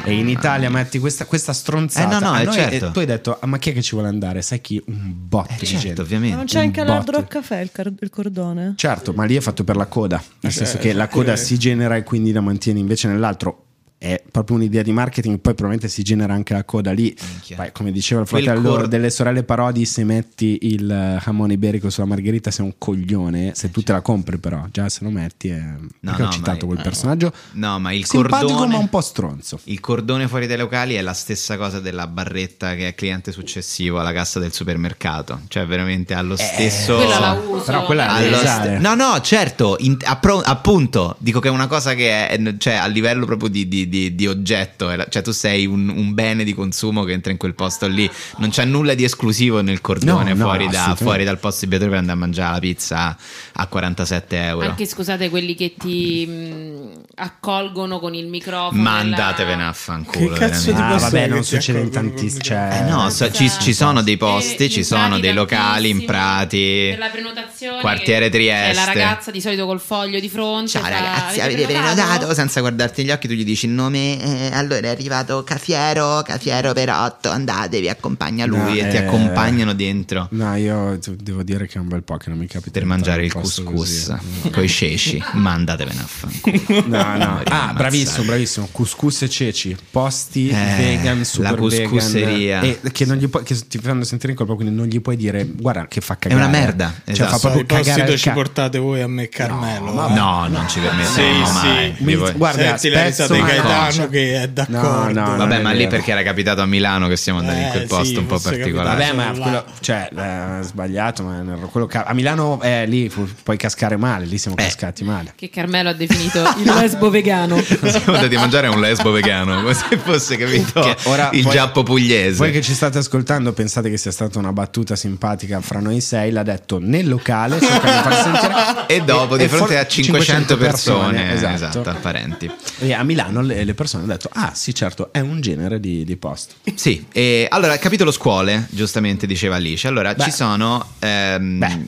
[0.05, 2.17] E in Italia metti questa, questa stronzata.
[2.17, 2.87] Eh, no, no, eh, noi- certo.
[2.89, 4.43] e tu hai detto, "Ah, ma chi è che ci vuole andare?
[4.43, 4.83] Sai chi?
[4.87, 6.01] Un botto Eh, di certo, gente.
[6.03, 6.33] ovviamente.
[6.33, 7.11] Ma non c'è Un anche botto.
[7.13, 8.73] Rock Café il, car- il cordone?
[8.77, 11.37] Certo, ma lì è fatto per la coda, nel senso Eh, che la coda eh.
[11.37, 13.67] si genera e quindi la mantieni, invece nell'altro
[14.03, 17.15] è proprio un'idea di marketing, poi probabilmente si genera anche la coda lì.
[17.55, 21.91] Poi, come diceva il fratello cor- delle sorelle Parodi, se metti il eh, jamone iberico
[21.91, 25.49] sulla margherita sei un coglione, se tu te la compri però, già se lo metti
[25.49, 25.63] è...
[26.01, 29.03] perché ho no, citato ma- quel personaggio No, ma il simpatico cordone ma un po'
[29.03, 29.61] stronzo.
[29.65, 34.01] Il cordone fuori dai locali è la stessa cosa della barretta che è cliente successivo
[34.01, 35.43] alla cassa del supermercato.
[35.49, 36.97] Cioè, veramente allo stesso.
[36.97, 37.65] Quella la uso.
[37.65, 38.79] Però quella è usare.
[38.79, 42.87] no, no, certo, in- appro- appunto, dico che è una cosa che è cioè, a
[42.87, 47.05] livello proprio di, di- di- di oggetto, cioè tu sei un, un bene di consumo
[47.05, 50.45] che entra in quel posto lì, non c'è nulla di esclusivo nel cordone No, no,
[50.45, 51.05] fuori, da- assolutamente.
[51.05, 53.17] fuori dal posto di Pietro per andare a mangiare la pizza
[53.53, 54.69] a 47 euro.
[54.69, 58.81] Anche scusate quelli che ti mh, accolgono con il microfono.
[58.81, 60.33] Ma e la- andatevene a fanculo.
[60.33, 60.73] Che cazzo.
[60.75, 62.43] Ah, vabbè, non succede in tantissimi.
[62.43, 66.87] Cioè, Eh no, so- ci, ci sono dei posti, ci sono dei locali in prati.
[66.91, 67.81] Per la prenotazione.
[67.81, 68.69] Quartiere Trieste.
[68.69, 70.71] C'è la ragazza di solito col foglio di fronte.
[70.71, 72.33] Ciao ragazzi, "Avete prenotato?
[72.35, 74.21] Senza guardarti negli occhi, tu gli dici il nome.
[74.51, 77.31] eh, allora è arrivato Cafiero, Cafiero per 8.
[77.31, 81.81] Andatevi, accompagna lui No, e ti eh, accompagnano dentro No, io devo dire che è
[81.81, 84.51] un bel po' che non mi capita per mangiare il couscous così.
[84.51, 85.23] con i ceci.
[85.35, 86.85] Ma andatevene a fanculo.
[86.87, 87.43] No, no.
[87.45, 88.69] Ah, bravissimo, bravissimo.
[88.71, 92.61] Couscous e ceci, posti Eh, vegan, super la couscouseria.
[92.61, 92.79] vegan.
[92.85, 95.17] E che, non gli puoi, che ti fanno sentire in colpa, quindi non gli puoi
[95.17, 96.41] dire, guarda che fa cagare.
[96.41, 97.31] una merda, Cioè, esatto.
[97.31, 99.93] fa So, proprio i posti cagare dove il ci portate voi a me Carmelo.
[99.93, 100.13] No, eh.
[100.13, 101.95] No, non ci permetteremo Sì, mai.
[101.97, 102.15] sì.
[102.15, 103.41] Vuoi- Guarda, Senti la risata di
[103.85, 104.09] Cosa.
[104.09, 105.21] che è d'accordo.
[105.21, 107.71] No, no, Vabbè, ma lì perché era capitato a Milano che siamo andati in Eh,
[107.71, 108.99] quel posto sì, un po' particolare.
[108.99, 111.43] Vabbè, ma quello, cioè, eh, sbagliato, ma
[111.89, 114.63] ca- a Milano eh, lì fu- puoi cascare male, lì siamo Eh.
[114.63, 115.33] cascati male.
[115.37, 117.59] Che Carmelo ha definito il lesbo vegano.
[117.61, 121.53] Siamo andati a mangiare un lesbo vegano, come se fosse capito Che ora il voi-
[121.53, 122.37] giappo pugliese.
[122.37, 126.31] Voi che ci state ascoltando pensate che sia stata una battuta simpatica fra noi sei,
[126.31, 128.55] l'ha detto nel locale, di sentire
[128.87, 131.55] E dopo di e fronte for- a 500 persone, esatto.
[131.55, 132.51] esatto, apparenti.
[132.81, 136.05] E a Milano le, le persone hanno detto: Ah, sì, certo, è un genere di,
[136.05, 136.55] di posto.
[136.75, 139.87] Sì, e allora capitolo scuole, giustamente diceva Alice.
[139.87, 140.23] Allora Beh.
[140.25, 140.95] ci sono.
[140.99, 141.79] ehm, Beh.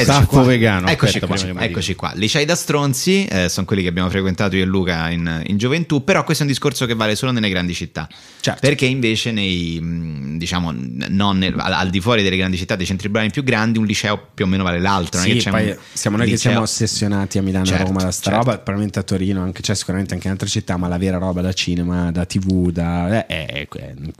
[0.00, 0.42] Staffo qua.
[0.42, 1.36] vegano, Eccoci aspetta, qua.
[1.36, 2.12] che Eccoci qua.
[2.14, 6.02] Licei da stronzi eh, sono quelli che abbiamo frequentato io e Luca in, in gioventù.
[6.04, 8.08] Però questo è un discorso che vale solo nelle grandi città.
[8.40, 8.60] Certo.
[8.60, 10.72] Perché invece nei mh, diciamo
[11.08, 13.86] non nel- al, al di fuori delle grandi città, dei centri urbani più grandi, un
[13.86, 15.18] liceo più o meno vale l'altro.
[15.20, 17.68] non Sì, che c'è poi un siamo noi che liceo- siamo ossessionati a Milano e
[17.68, 18.38] a Certo, Roma da sta certo.
[18.38, 21.40] roba, probabilmente a Torino, anche, c'è sicuramente anche in altre città, ma la vera roba
[21.40, 23.68] da cinema, da tv, da, eh, è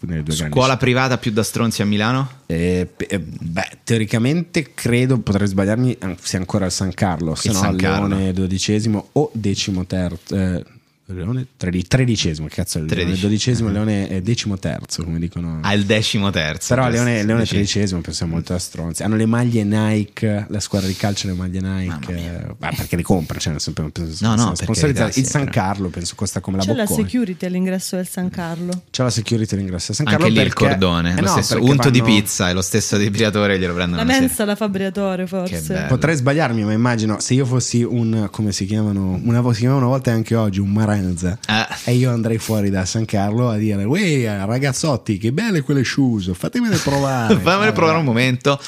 [0.07, 2.41] nelle due Scuola privata più da stronzi a Milano?
[2.47, 7.61] Eh, eh, beh, teoricamente credo, potrei sbagliarmi, an- sia ancora il San Carlo, se no
[7.77, 8.07] Carlo.
[8.09, 10.35] Leone dodicesimo o decimo terzo.
[10.37, 10.65] Eh,
[11.13, 13.17] Leone tredi- tredicesimo, che cazzo è il Leone?
[13.19, 15.59] Dodicesimo, Leone è decimo terzo, come dicono.
[15.63, 16.75] Ah, il decimo terzo.
[16.75, 19.03] Però Leone, Leone tredicesimo, penso molto a stronzi.
[19.03, 22.15] Hanno le maglie Nike, la squadra di calcio le maglie Nike.
[22.15, 25.49] eh, perché le compra, cioè, penso, penso, No, no, carità, Il San.
[25.49, 27.03] Carlo penso costa come la C'è la Bocconi.
[27.05, 28.85] security all'ingresso del San Carlo.
[28.91, 31.55] C'è la security all'ingresso a San Anche Carlo lì il cordone, eh lo no, stesso
[31.55, 35.27] perché unto di vanno- pizza e lo stesso depilatore glielo prendono La mensa, la fabbriatore,
[35.27, 35.63] forse.
[35.67, 35.87] bello.
[35.89, 39.89] Potrei sbagliarmi, ma immagino se io fossi un come si chiamano, una, si chiamano una
[39.89, 40.71] volta e anche oggi un
[41.03, 41.91] Marenza Eh.
[41.91, 46.31] e io andrei fuori da San Carlo a dire: Uè, ragazzotti, che belle quelle shoes,
[46.35, 47.37] fatemele provare.
[47.41, 48.59] Fammene provare un momento.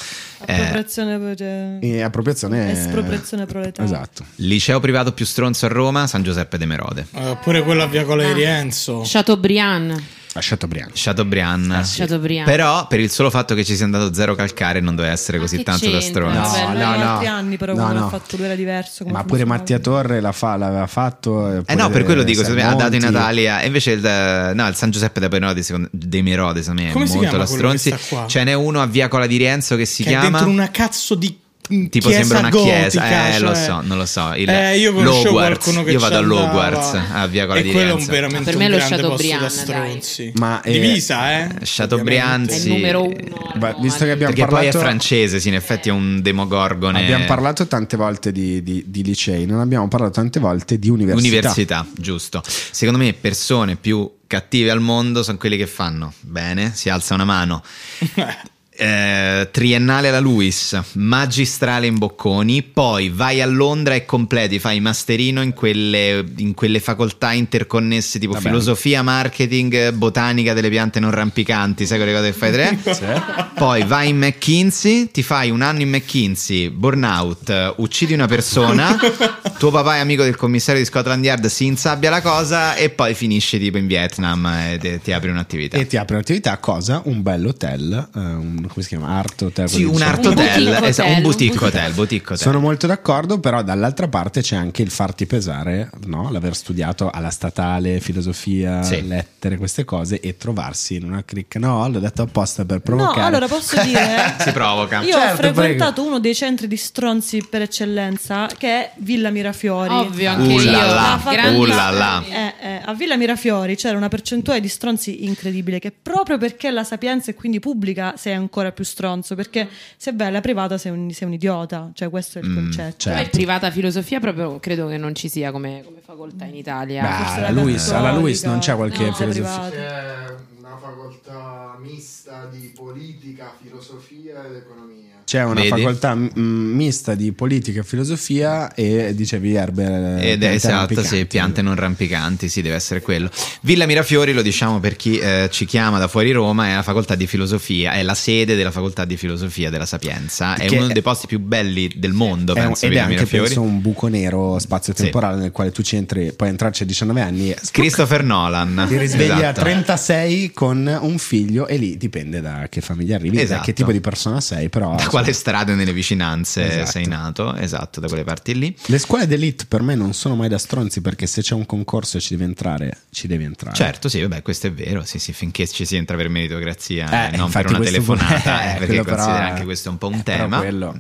[0.47, 2.73] Eh, Appropriazione, cioè, E appropriazione.
[2.73, 3.85] Espropriazione proletaria.
[3.85, 4.25] Esatto.
[4.37, 7.07] liceo privato più stronzo a Roma, San Giuseppe de Merode.
[7.15, 9.03] Eh, Oppure quello a Via Cola di Rienzo.
[9.05, 10.03] Chateaubriand.
[10.37, 10.91] A Chateaubriand.
[10.95, 11.81] Chateaubriand.
[11.85, 12.45] Chateaubriand.
[12.49, 15.63] Però per il solo fatto che ci sia andato zero calcare non deve essere così
[15.63, 16.41] tanto da stronzo.
[16.41, 17.11] Vabbè, No, lui no, in no.
[17.13, 18.09] altri anni, però No, no.
[18.09, 19.05] fatto lui era diverso.
[19.05, 19.45] come Ma pure.
[19.45, 21.63] Mattia Torre l'ha fa- l'aveva fatto.
[21.65, 24.67] Eh no, per quello dico, me ha dato i Natali a- e invece il, no,
[24.67, 27.45] il San Giuseppe de Merode, secondo, de Merode, secondo me è Come si molto la
[27.45, 27.95] che stronzi.
[28.27, 30.71] Ce n'è uno a Via Cola di Rienzo che si che è chiama dentro una
[30.71, 34.35] cazzo di Tipo chiesa sembra una gotica, chiesa, eh, lo cioè- so, non lo so.
[34.35, 35.31] Il Eh, io Logwarts.
[35.31, 36.41] qualcuno che Io vado ci a andava.
[36.43, 39.51] Logwarts a Via Cola di quello è veramente Per me un lo Chateaubriand, dai.
[39.51, 40.33] stronzi.
[40.35, 41.49] Ma, eh, divisa, eh?
[41.63, 42.69] Chateaubriand, È il sì.
[42.69, 43.53] numero uno.
[43.57, 47.01] Beh, visto che abbiamo Perché poi è parlato- francese, sì, in effetti è un demogorgone.
[47.01, 51.27] Abbiamo parlato tante volte di, di- di licei, non abbiamo parlato tante volte di università.
[51.27, 52.43] Università, giusto.
[52.45, 57.25] Secondo me persone più cattive al mondo sono quelli che fanno bene, si alza una
[57.25, 57.63] mano.
[58.77, 65.43] Eh, triennale alla Luis, magistrale in Bocconi, poi vai a Londra e completi, fai masterino
[65.43, 68.47] in quelle, in quelle facoltà interconnesse tipo Vabbè.
[68.47, 73.53] filosofia, marketing, botanica delle piante non rampicanti, sai quelle cose che fai tre?
[73.55, 78.99] Poi vai in McKinsey, ti fai un anno in McKinsey, burnout, eh, uccidi una persona,
[79.57, 83.15] tuo papà è amico del commissario di Scotland Yard, si insabbia la cosa e poi
[83.15, 85.77] finisci tipo in Vietnam e te- ti apri un'attività.
[85.77, 87.03] E ti apre un'attività, cosa?
[87.05, 89.09] Un bel hotel, eh, un come si chiama?
[89.09, 89.69] Art Hotel.
[89.69, 92.39] Sì, un art Un hotel, boutique esatto, hotel, un boutique un hotel, boutique hotel.
[92.39, 96.31] Sono molto d'accordo, però dall'altra parte c'è anche il farti pesare, no?
[96.31, 99.07] l'aver studiato alla statale, filosofia, Sì.
[99.07, 101.59] lettere, queste cose e trovarsi in una cricca.
[101.59, 103.21] No, l'ho detto apposta per No, provocare.
[103.23, 104.35] allora posso dire.
[104.45, 105.01] Si provoca.
[105.03, 109.95] Io Certo, ho frequentato uno dei centri di stronzi per eccellenza che è Villa Mirafiori.
[109.95, 110.71] Ovvio, anche Uh io.
[110.71, 112.23] La Grandi- uh là là.
[112.27, 116.85] Eh, eh, a Villa Mirafiori c'era una percentuale di stronzi incredibile che proprio perché la
[116.85, 121.11] sapienza è quindi pubblica sei ancora più stronzo perché se vai alla privata sei un,
[121.11, 123.31] sei un idiota cioè questo è il concetto certo.
[123.37, 127.03] Privata filosofia proprio credo che non ci sia come, come facoltà in Italia.
[127.03, 130.53] Beh, alla Luis, alla Luis non c'è qualche no, filosofia.
[130.67, 135.03] Una facoltà mista di politica, filosofia ed economia.
[135.25, 135.69] C'è una Vedi?
[135.69, 140.21] facoltà mm, mista di politica e filosofia e dicevi erbe.
[140.33, 143.31] Ed è esatto, sì, piante non rampicanti, sì, deve essere quello.
[143.63, 147.15] Villa Mirafiori, lo diciamo per chi eh, ci chiama da fuori Roma, è la facoltà
[147.15, 150.93] di filosofia, è la sede della facoltà di filosofia della Sapienza, è Che uno è-
[150.93, 153.45] dei posti più belli del mondo, È penso, ed è Villa anche Mirafiori.
[153.47, 157.55] penso un buco nero spazio-temporale nel quale tu ci entri, puoi entrarci a 19 anni
[157.71, 158.85] Christopher Nolan.
[158.89, 159.61] ti risvegli a Esatto.
[159.61, 163.65] 36 con un figlio e lì dipende da che famiglia arrivi, da Esatto.
[163.65, 166.91] che tipo di persona sei, però Da quale strade nelle vicinanze Esatto.
[166.93, 167.55] sei nato?
[167.57, 168.75] Esatto, da quelle parti lì.
[168.87, 172.17] le scuole d'elite per me non sono mai da stronzi perché se c'è un concorso
[172.17, 173.75] e ci devi entrare, ci devi entrare.
[173.77, 175.03] Certo, sì, vabbè, questo è vero.
[175.05, 178.75] Sì, sì, finché ci si entra per meritocrazia Eh, e non per una telefonata, eh,
[178.77, 180.59] eh, perché però considera è- anche questo è un po' un però tema.
[180.59, 180.99] quello.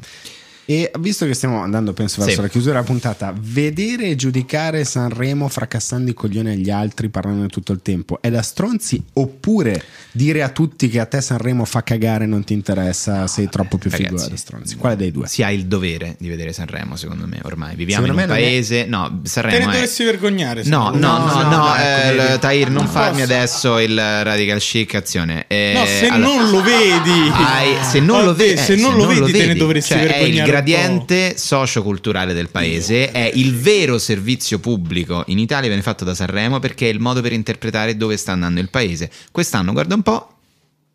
[0.66, 2.40] E visto che stiamo andando, penso, verso Sì.
[2.42, 7.72] la chiusura della puntata, vedere e giudicare Sanremo fracassando i coglioni agli altri, parlandone tutto
[7.72, 9.02] il tempo, è da stronzi?
[9.14, 13.76] Oppure dire a tutti che a te Sanremo fa cagare, non ti interessa, sei troppo
[13.76, 14.76] più figo Ragazzi, da stronzi?
[14.76, 15.26] Quale dei due?
[15.26, 17.74] Si ha il dovere di vedere Sanremo, secondo me, ormai.
[17.76, 18.84] Viviamo Secondo in un non è- paese...
[18.86, 19.72] No, Te ne Sanremo è...
[19.72, 20.62] dovresti vergognare.
[20.64, 20.98] No, no, me.
[21.00, 22.38] no, no, no, eh, ecco.
[22.38, 23.32] Tahir, non Non farmi posso.
[23.32, 25.44] adesso il radical chic azione.
[25.46, 28.96] Eh, No, se allora- non lo vedi, Hai- se non Oh, lo vedi, se non
[28.96, 30.52] lo vedi, te ne dovresti cioè, vergognare.
[30.54, 36.60] Gradiente socioculturale del paese, è il vero servizio pubblico in Italia viene fatto da Sanremo
[36.60, 39.10] perché è il modo per interpretare dove sta andando il paese.
[39.32, 40.36] Quest'anno, guarda un po',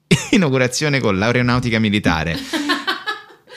[0.31, 2.37] inaugurazione con l'aeronautica militare.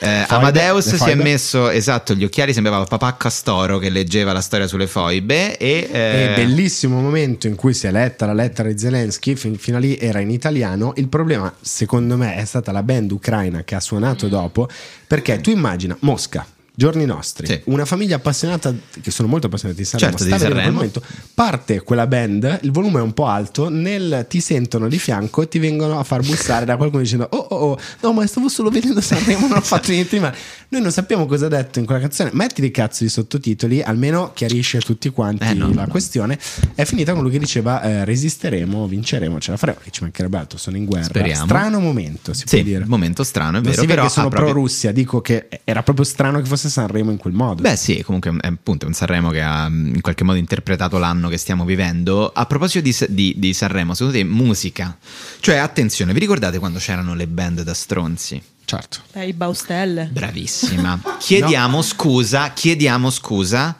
[0.03, 0.25] Eh?
[0.27, 4.85] Amadeus si è messo esatto gli occhiali sembrava papà Castoro che leggeva la storia sulle
[4.85, 9.57] foibe e eh, bellissimo momento in cui si è letta la lettera di Zelensky, fin-
[9.57, 10.93] fino a lì era in italiano.
[10.97, 14.67] Il problema, secondo me, è stata la band ucraina che ha suonato dopo,
[15.07, 16.45] perché tu immagina Mosca.
[16.75, 17.61] Giorni nostri, Sì.
[17.65, 21.03] una famiglia appassionata, che sono molto appassionati di Sanremo, Certo, sta vedendo momento,
[21.35, 25.47] parte quella band, il volume è un po' alto, nel, ti sentono di fianco e
[25.47, 28.69] ti vengono a far bussare da qualcuno dicendo oh oh oh, no ma stavo solo
[28.71, 30.35] vedendo Sanremo, non ho fatto niente di male.
[30.69, 34.31] Noi non sappiamo cosa ha detto in quella canzone, metti di cazzo di sottotitoli, almeno
[34.33, 35.87] chiarisce a tutti quanti Eh, no, la no.
[35.87, 36.39] questione.
[36.73, 40.37] È finita con lui che diceva eh, resisteremo, vinceremo, ce la faremo, che ci mancherebbe
[40.37, 41.05] altro, sono in guerra.
[41.05, 41.45] Speriamo.
[41.45, 42.85] Strano momento, si sì, può dire.
[42.87, 45.21] momento strano, è Non vero, si vede però che sono ha proprio- pro Russia, dico
[45.21, 47.61] che era proprio strano che fosse Sanremo in quel modo.
[47.61, 51.29] Beh, sì, comunque è appunto un Sanremo che ha mm, in qualche modo interpretato l'anno
[51.29, 52.31] che stiamo vivendo.
[52.31, 54.97] A proposito di, di- di Sanremo, secondo te musica?
[55.39, 58.41] Cioè, attenzione, vi ricordate quando c'erano le band da stronzi?
[58.65, 58.99] certo.
[59.13, 60.99] Eh, i Baustelle Bravissima.
[61.19, 63.75] Chiediamo scusa, chiediamo scusa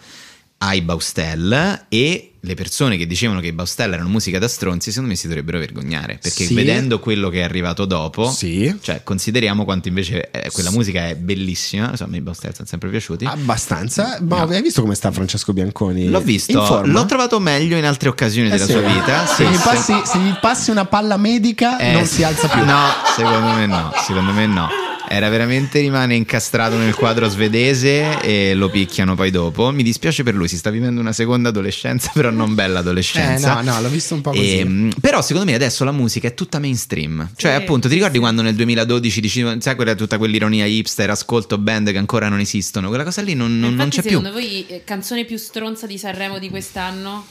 [0.66, 5.12] ai Baustelle e le persone che dicevano che i Baustelle erano musica da stronzi, secondo
[5.12, 6.54] me si dovrebbero vergognare, perché Sì.
[6.54, 8.74] vedendo quello che è arrivato dopo, Sì.
[8.82, 13.26] cioè consideriamo quanto invece eh, quella musica è bellissima, insomma i Baustelle sono sempre piaciuti.
[13.26, 14.18] Abbastanza.
[14.22, 14.52] Ma No.
[14.52, 16.08] hai visto come sta Francesco Bianconi?
[16.10, 18.72] L'ho visto, l'ho trovato meglio in altre occasioni Eh della sì.
[18.72, 19.26] sua vita.
[19.26, 22.64] Se, Sì, gli passi, se gli passi una palla medica, Eh, non si alza più.
[22.66, 24.68] No, secondo me no, secondo me no.
[25.08, 29.70] Era veramente rimane incastrato nel quadro svedese e lo picchiano poi dopo.
[29.72, 33.62] Mi dispiace per lui, si sta vivendo una seconda adolescenza, però non bella Eh, adolescenza.
[33.62, 34.58] no, no, l'ho visto un po' così.
[34.60, 37.30] Ehm, però secondo me adesso la musica è tutta mainstream.
[37.36, 38.20] Cioè, Sì, appunto, ti ricordi sì.
[38.22, 42.88] quando nel 2012 dicevo, sai, quella tutta quell'ironia hipster, ascolto band che ancora non esistono.
[42.88, 44.10] Quella cosa lì non, non- non c'è più.
[44.12, 47.26] secondo voi eh, canzone più stronza di Sanremo di quest'anno?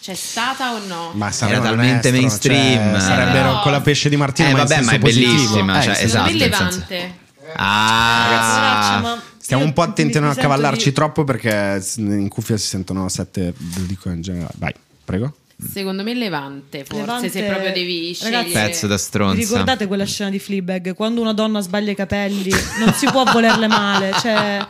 [0.00, 1.10] C'è stata o no?
[1.14, 2.92] Ma Era talmente è stro- mainstream.
[2.92, 3.60] cioè, sarebbero No.
[3.60, 5.32] con la pesce di Martino, Eh, ma vabbè, ma è positivo.
[5.32, 6.32] bellissima, Eh, cioè, esatto.
[6.32, 7.14] Levante.
[7.56, 12.56] Ah, Poraccia, ma Stiamo un po' attenti a non accavallarci di- troppo perché in cuffia
[12.58, 14.52] si sentono sette, lo dico in generale.
[14.58, 14.74] Vai,
[15.04, 15.34] prego.
[15.72, 18.68] Secondo me Levante, forse Levante- se proprio devi Ragazzi, scegliere.
[18.68, 19.34] pezzo da stronza.
[19.40, 20.94] ricordate quella scena di Fleabag?
[20.94, 24.64] Quando una donna sbaglia i capelli, non si può volerle male, cioè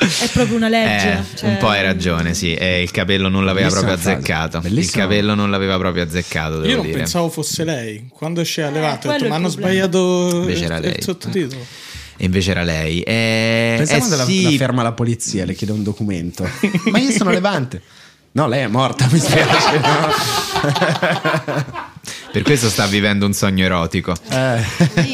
[0.00, 1.12] è proprio una legge.
[1.12, 2.54] Eh, cioè- un po' hai ragione, sì.
[2.54, 4.62] eh, il capello non l'aveva Bellissima proprio azzeccato.
[4.66, 6.96] Il capello non l'aveva proprio azzeccato, devo Io non dire.
[6.98, 8.08] pensavo fosse lei.
[8.10, 10.94] Quando esce allevato, ho quello detto, è ma hanno sbagliato Invece era il, lei.
[10.96, 11.66] il sottotitolo.
[12.16, 13.00] E invece era lei.
[13.00, 14.42] Eh, Pensavo eh, della sì.
[14.42, 16.48] la ferma la polizia, le chiede un documento.
[16.90, 17.82] Ma io sono Levante.
[18.32, 19.78] No, lei è morta, mi spiace.
[19.80, 20.12] no?
[22.32, 24.14] Per questo sta vivendo un sogno erotico.
[24.30, 24.62] Eh.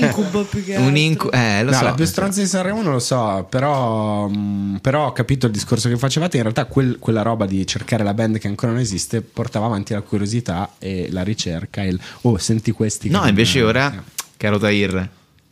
[0.00, 0.88] Incubo più che altro.
[0.88, 1.84] Un incu- eh, lo no, so.
[1.84, 5.88] la più stronza di Sanremo non lo so, però, mh, però ho capito il discorso
[5.88, 6.36] che facevate.
[6.36, 9.94] In realtà quel- quella roba di cercare la band che ancora non esiste portava avanti
[9.94, 11.82] la curiosità e la ricerca.
[11.82, 13.08] E il, oh, senti questi.
[13.08, 14.04] No, invece non- ora,
[14.36, 15.08] caro Tahir,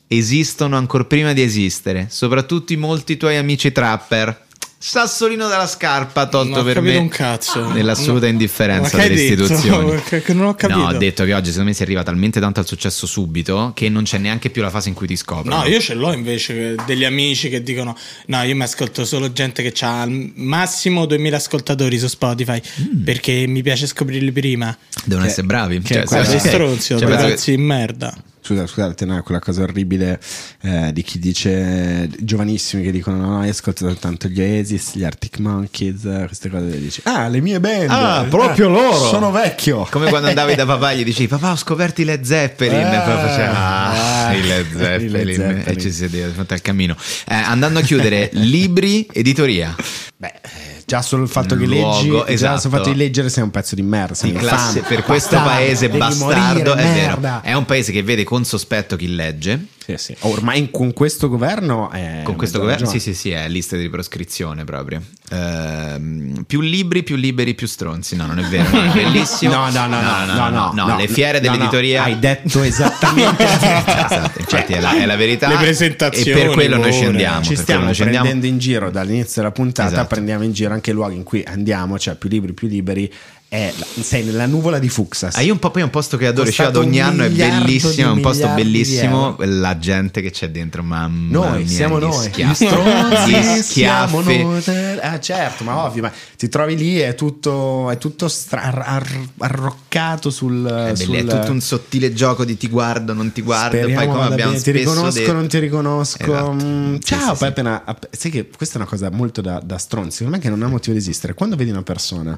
[0.06, 4.42] esistono ancora prima di esistere, soprattutto i molti tuoi amici trapper.
[4.86, 7.72] Sassolino dalla scarpa tolto per me un cazzo.
[7.72, 8.32] nell'assoluta No.
[8.32, 9.42] indifferenza che delle detto?
[9.44, 10.02] istituzioni.
[10.24, 10.78] Che non ho capito.
[10.78, 13.88] No, ho detto che oggi secondo me si arriva talmente tanto al successo subito che
[13.88, 15.56] non c'è neanche più la fase in cui ti scoprono.
[15.56, 19.62] No, io ce l'ho invece degli amici che dicono: No, io mi ascolto solo gente
[19.62, 22.60] che ha al massimo 2000 ascoltatori su Spotify
[23.02, 24.76] perché mi piace scoprirli prima.
[25.04, 25.80] Devono Che- essere bravi.
[25.80, 28.14] che Cioè, Quasi stronzi, cioè, che- ragazzi in merda.
[28.46, 30.20] Scusa, scusate, no, quella cosa orribile
[30.60, 35.02] eh, di chi dice giovanissimi che dicono: No, no, io ascolto soltanto gli Oasis, gli
[35.02, 36.74] Arctic Monkeys, eh, queste cose.
[36.76, 37.88] E dici: Ah, le mie band!
[37.88, 38.98] Ah, proprio Eh, loro!
[39.06, 39.86] Sono vecchio!
[39.90, 43.00] Come quando andavi da papà e gli dicevi papà ho scoperto i Led Zeppelin e
[43.02, 45.62] poi faceva ah, Ah, i Led Zeppelin, Led Zeppelin.
[45.64, 49.74] e ci sedeva fatto il cammino Eh, andando a chiudere libri editoria
[50.18, 52.60] Beh, eh, già solo il fatto che Luogo, leggi, già esatto.
[52.60, 54.14] solo il fatto di leggere sei un pezzo di merda.
[54.14, 57.40] sei classe per questo bastardo, paese bastardo morire, è vero merda.
[57.42, 60.16] è un paese che vede con sospetto chi legge Sì, sì.
[60.20, 63.14] Ormai con questo governo è con questo governo sì ragione.
[63.14, 68.26] sì sì è lista di proscrizione proprio Ehm, più libri più liberi più stronzi no
[68.26, 71.06] non è vero no, è bellissimo No, no, no, no, no, no, no, no, le
[71.08, 74.06] fiere no, no, dell'editoria hai detto esattamente la verità.
[74.06, 77.56] Esatto, infatti è, la, è la verità Le presentazioni, e per quello noi scendiamo Ci
[77.56, 78.24] stiamo noi scendiamo.
[78.24, 80.06] prendendo in giro dall'inizio della puntata, Esatto.
[80.08, 83.12] prendiamo in giro anche i luoghi in cui andiamo, cioè più libri, più liberi.
[83.54, 85.36] È, sei nella nuvola di Fuxas.
[85.36, 87.30] Ah, io un po' poi è un posto che adoro, ci vado ogni anno, è
[87.30, 92.12] bellissimo, è un posto bellissimo, la gente che c'è dentro, mamma Noi mia, siamo noi,
[92.30, 94.42] schiaffi, gli schiaffi.
[94.42, 94.98] noi.
[95.00, 99.28] Ah, certo, ma ovvio, ma ti trovi lì è tutto, è tutto stra- ar- ar-
[99.38, 103.40] arroccato sul, È, sul bello, è tutto un sottile gioco di ti guardo, non ti
[103.40, 104.62] guardo, Speriamo poi come abbiamo bene.
[104.64, 106.22] ti riconosco, detto- non ti riconosco.
[106.24, 106.52] Esatto.
[106.54, 107.44] Mm, Sì, Ciao, sì, poi sì.
[107.44, 107.82] appena.
[107.84, 110.16] app- sai che questa è una cosa molto da, da stronzi.
[110.16, 111.34] Secondo me che non ha motivo di esistere.
[111.34, 112.36] Quando vedi una persona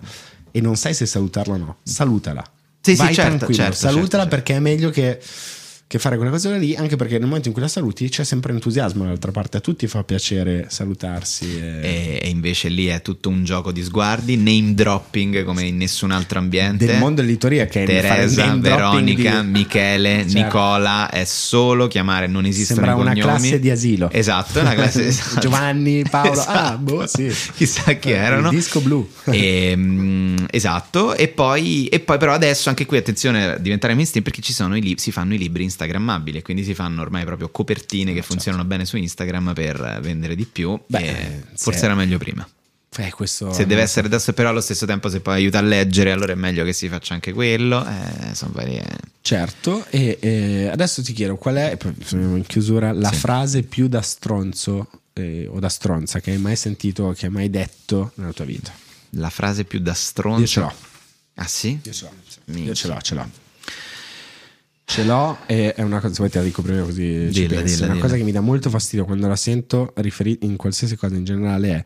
[0.57, 2.43] e non sai se salutarla o no, salutala.
[2.81, 5.21] Sì, sì, Vai certo, tranquillo, certo, salutala certo, perché è meglio che,
[5.89, 6.75] che fare quella cosa lì.
[6.75, 9.59] Anche perché nel momento in cui la saluti c'è sempre entusiasmo dall'altra parte.
[9.59, 11.59] A tutti fa piacere salutarsi.
[11.59, 16.11] e- E, invece lì è tutto un gioco di sguardi, name dropping come in nessun
[16.11, 16.87] altro ambiente.
[16.87, 20.39] Del mondo dell'editoria che è Teresa, dropping Veronica, di- Michele, Certo.
[20.39, 23.21] Nicola, è solo chiamare, non esistono Sembra una cognomi.
[23.39, 24.11] classe di asilo.
[24.11, 25.41] Esatto, una classe esatto.
[25.41, 26.33] Giovanni, Paolo.
[26.33, 26.59] Esatto.
[26.59, 27.33] Ah, boh, sì.
[27.55, 28.51] Chissà chi erano.
[28.51, 29.09] Il disco blu.
[29.27, 34.25] E, mm, esatto, e poi, e poi però adesso anche qui attenzione a diventare mainstream
[34.25, 37.51] perché ci sono i lib- si fanno i libri instagrammabili, quindi si fanno ormai proprio
[37.51, 40.79] copertine che funzionano bene su Instagram per vendere di più.
[40.87, 42.49] Beh, e forse era meglio prima.
[42.99, 46.33] Eh, Se deve essere adesso, però allo stesso tempo, se poi aiuta a leggere, allora
[46.33, 47.87] è meglio che si faccia anche quello.
[47.87, 48.85] Eh, sono varie.
[49.21, 53.17] Certo, e eh, adesso ti chiedo qual è, e poi in chiusura, la Sì.
[53.17, 57.51] frase più da stronzo eh, o da stronza che hai mai sentito, che hai mai
[57.51, 58.73] detto nella tua vita?
[59.11, 60.41] La frase più da stronzo.
[60.41, 60.73] Io ce l'ho.
[61.35, 61.79] Ah, sì?
[61.83, 62.09] Io ce
[62.47, 63.29] l'ho, io ce l'ho, ce l'ho.
[64.89, 67.61] Ce l'ho e è una cosa, se vuoi te la dico prima così Dilla, dilla,
[67.61, 67.63] una
[67.95, 67.99] dilla.
[67.99, 71.71] cosa che mi dà molto fastidio quando la sento riferi- in qualsiasi cosa in generale
[71.71, 71.85] è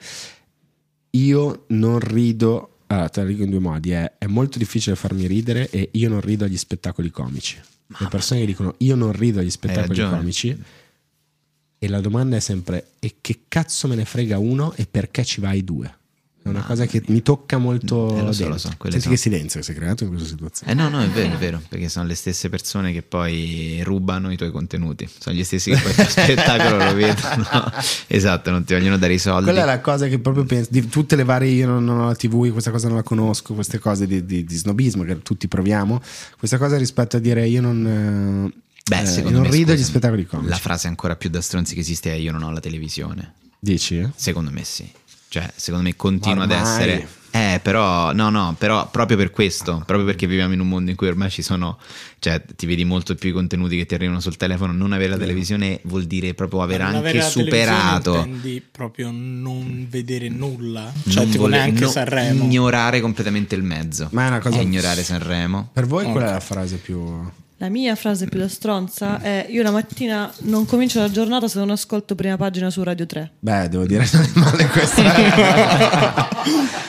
[1.13, 5.27] io non rido, allora te la dico in due modi, è, è molto difficile farmi
[5.27, 7.59] ridere e io non rido agli spettacoli comici.
[7.99, 10.63] Le persone che dicono io non rido agli spettacoli comici
[11.79, 15.41] e la domanda è sempre e che cazzo me ne frega uno e perché ci
[15.41, 15.93] vai due?
[16.43, 19.21] È una cosa che mi tocca molto Eh, lo so, lo so, Senti sono- che
[19.21, 20.73] silenzio che si è creato in questa situazione.
[20.73, 24.33] Eh no, no, è vero, è vero, perché sono le stesse persone che poi rubano
[24.33, 25.07] i tuoi contenuti.
[25.19, 27.73] Sono gli stessi che poi il tuo spettacolo lo vedono.
[28.07, 29.45] Esatto, non ti vogliono dare i soldi.
[29.45, 31.51] Quella è la cosa che proprio penso di tutte le varie.
[31.51, 34.43] Io non, non ho la TV, questa cosa non la conosco, queste cose di, di-
[34.45, 36.01] di snobismo che tutti proviamo.
[36.39, 37.87] Questa cosa rispetto a dire io non.
[38.55, 40.49] eh, Beh, eh, secondo non me, rido agli spettacoli comici.
[40.49, 43.35] La frase ancora più da stronzi che esiste è io non ho la televisione.
[43.63, 43.99] Dici?
[43.99, 44.11] eh?
[44.17, 44.91] Secondo me sì.
[45.33, 47.07] Cioè, secondo me continua ad essere.
[47.33, 50.97] Eh, però, no, no, però proprio per questo, proprio perché viviamo in un mondo in
[50.97, 51.79] cui ormai ci sono,
[52.19, 54.73] cioè, ti vedi molto più i contenuti che ti arrivano sul telefono.
[54.73, 58.17] Non avere la televisione vuol dire proprio aver non anche superato.
[58.17, 60.91] Intendi proprio non vedere nulla?
[60.93, 62.43] non Cioè, tipo vole- neanche no, Sanremo.
[62.43, 64.09] Ignorare completamente il mezzo.
[64.11, 65.71] Ma è una cosa- ignorare Sanremo.
[65.73, 66.29] Per voi qual Ok.
[66.29, 67.31] è la frase più.
[67.63, 71.59] La mia frase più da stronza è io la mattina non comincio la giornata se
[71.59, 73.33] non ascolto prima pagina su Radio 3.
[73.39, 75.03] Beh, devo dire, non è male questa.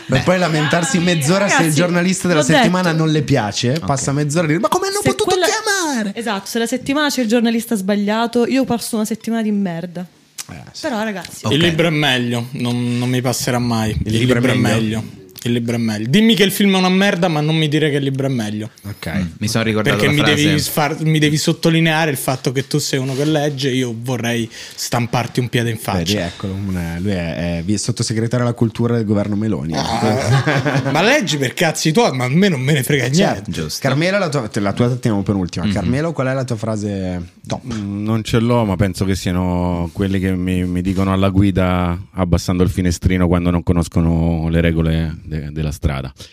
[0.07, 3.03] per poi lamentarsi mezz'ora se il ragazzi, giornalista della settimana detto.
[3.03, 3.81] non le piace.
[3.85, 6.13] Passa mezz'ora e dire: Ma come hanno Se potuto quella- chiamare?
[6.15, 10.05] Esatto, se la settimana c'è il giornalista sbagliato, io passo una settimana di merda.
[10.49, 10.81] Eh, sì.
[10.83, 11.51] Però ragazzi, Ok.
[11.51, 13.91] Il libro è meglio, non, non mi passerà mai.
[14.05, 14.99] Il, libro libro, è è meglio?
[15.01, 15.19] meglio.
[15.43, 16.07] Il libro è meglio.
[16.07, 18.29] Dimmi che il film è una merda, ma non mi dire che il libro è
[18.29, 18.69] meglio.
[18.83, 19.25] Ok.
[19.39, 20.45] Mi sono ricordato Perché la mi frase...
[20.47, 23.71] devi, far- mi devi sottolineare il fatto che tu sei uno che legge.
[23.71, 26.25] Io vorrei stamparti un piede in Vedi, faccia.
[26.27, 29.73] eccolo, un- lui è, è sottosegretario alla cultura del governo Meloni.
[29.75, 33.17] Ah, ma leggi per cazzi tuoi, ma a me non me ne frega niente.
[33.23, 33.51] Certo.
[33.51, 33.79] Giusto.
[33.87, 35.65] Carmelo, la tua, la tua teniamo per ultima.
[35.65, 35.71] Mhm.
[35.73, 37.61] Carmelo, qual è la tua frase top?
[37.73, 41.99] Mm, Non ce l'ho, ma penso che siano quelli che mi, mi dicono alla guida
[42.13, 46.13] abbassando il finestrino quando non conoscono le regole de- della strada.
[46.15, 46.23] No,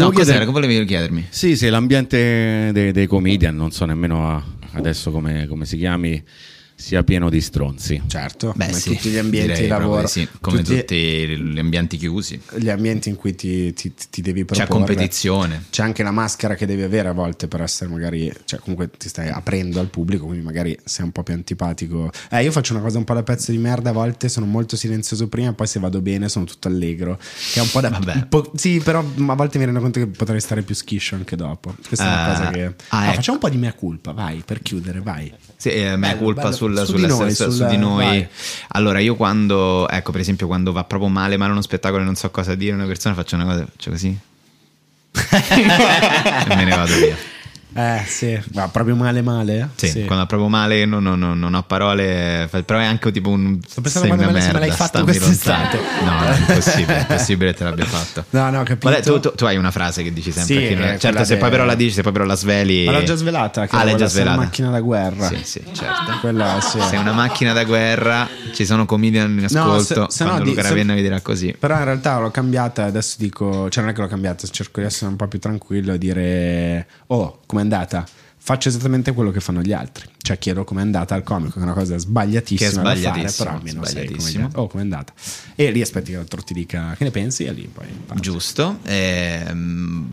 [0.00, 0.24] Volevo cos'era?
[0.24, 1.26] chiedere- Che volevi chiedermi?
[1.30, 6.20] Sì, sì, l'ambiente dei, dei comedian, non so nemmeno adesso come, come si chiami,
[6.76, 8.02] sia pieno di stronzi.
[8.06, 11.58] Certo, Beh, come sì, tutti gli ambienti direi di lavoro, sì, come tutti tutti gli
[11.58, 12.40] ambienti chiusi.
[12.56, 14.68] gli ambienti in cui ti, ti- ti devi C'è proporre.
[14.68, 15.64] competizione.
[15.70, 19.08] C'è anche la maschera che devi avere a volte per essere magari, cioè comunque ti
[19.08, 22.10] stai aprendo al pubblico, quindi magari sei un po' più antipatico.
[22.30, 24.76] Eh, io faccio una cosa un po' da pezzo di merda, a volte sono molto
[24.76, 27.18] silenzioso prima, poi se vado bene sono tutto allegro.
[27.52, 27.88] Che è un po' da...
[27.90, 28.12] Vabbè.
[28.14, 31.36] un po'- sì, però a volte mi rendo conto che potrei stare più schiscio anche
[31.36, 31.74] dopo.
[31.86, 32.64] Questa è una Ah, cosa che...
[32.64, 33.14] ah, Ah, ecco.
[33.14, 35.32] facciamo un po' di mea culpa, vai, per chiudere, vai.
[35.56, 36.54] Sì, eh, mea Bello, colpa bello.
[36.66, 38.04] Sul, Su di sull'essere- noi, su sul- di noi.
[38.04, 38.28] vai.
[38.68, 42.14] Allora, io quando, ecco, per esempio, quando va proprio male, male uno spettacolo e non
[42.14, 44.18] so cosa dire a una persona, faccio una cosa, faccio così.
[45.14, 47.16] e me ne vado via.
[47.76, 49.70] Eh, sì, va proprio male male?
[49.74, 53.30] Sì, quando va proprio male non, non- non- non ho parole, però è anche tipo
[53.30, 55.76] un Sto pensando sei quando se me l'hai fatto quest'estate.
[55.78, 56.02] lontano.
[56.24, 58.24] No, è impossibile, è impossibile che te l'abbia fatto.
[58.30, 58.88] No, no, capito.
[58.88, 60.54] Guarda, tu, tu- tu hai una frase che dici sempre.
[60.56, 62.24] Sì, a chi non- che è certo, se poi però la dici, se poi però
[62.24, 62.84] la sveli.
[62.84, 64.36] Ma l'ho già svelata, che ah, l'hai già svelata.
[64.36, 65.26] una macchina da guerra.
[65.28, 66.18] Sì, sì, certo.
[66.20, 66.78] Quella, sì.
[66.80, 70.06] Sei una macchina da guerra, ci sono comedian in No, ascolto.
[70.10, 71.54] se- se no quando di- Luca se- Ravenna vi dirà così.
[71.58, 74.86] Però in realtà l'ho cambiata adesso dico, cioè non è che l'ho cambiata, cerco di
[74.86, 78.06] essere un po' più tranquillo e dire, oh, com'è andata?
[78.36, 81.62] Faccio esattamente quello che fanno gli altri, cioè chiedo com'è andata al comico, che è
[81.62, 85.14] una cosa sbagliatissima, Che è da fare, però almeno sai come oh, com'è andata.
[85.54, 88.22] E lì aspetti che l'altro ti dica che ne pensi e lì poi parti.
[88.22, 88.80] Giusto.
[88.82, 90.12] Ehm,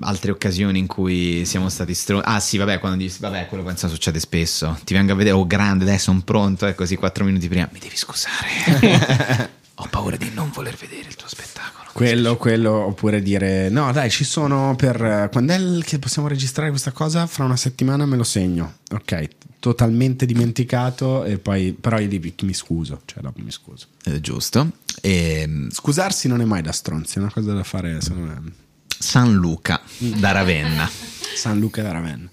[0.00, 2.26] altre occasioni in cui siamo stati stronzi.
[2.28, 4.78] Ah, sì, vabbè, quando dici, vabbè, quello penso succede spesso.
[4.84, 6.66] Ti vengo a vedere, oh, grande, dai, sono pronto.
[6.66, 9.50] E così quattro minuti prima mi devi scusare.
[9.76, 11.79] Ho paura di non voler vedere il tuo spettacolo.
[11.92, 16.92] Quello, quello, oppure dire no, dai, ci sono per quando è che possiamo registrare questa
[16.92, 17.26] cosa?
[17.26, 18.78] Fra una settimana me lo segno.
[18.92, 19.28] Ok,
[19.58, 23.86] totalmente dimenticato, e poi però io dico, mi scuso, cioè dopo mi scuso.
[24.04, 24.70] Eh, giusto.
[25.02, 28.52] Ehm, Scusarsi non è mai da stronzi, è una cosa da fare secondo me.
[28.98, 30.88] San Luca da Ravenna.
[31.34, 32.28] San Luca da Ravenna.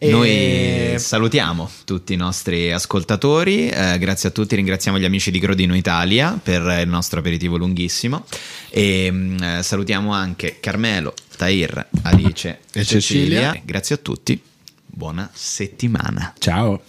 [0.00, 5.38] Noi E- salutiamo tutti i nostri ascoltatori, eh, grazie a tutti, ringraziamo gli amici di
[5.38, 8.24] Grodino Italia per il nostro aperitivo lunghissimo
[8.70, 13.50] e mm, eh, salutiamo anche Carmelo, Tahir, Alice e E Cecilia.
[13.52, 13.62] Cecilia.
[13.64, 14.40] Grazie a tutti,
[14.86, 16.34] buona settimana.
[16.38, 16.80] Ciao.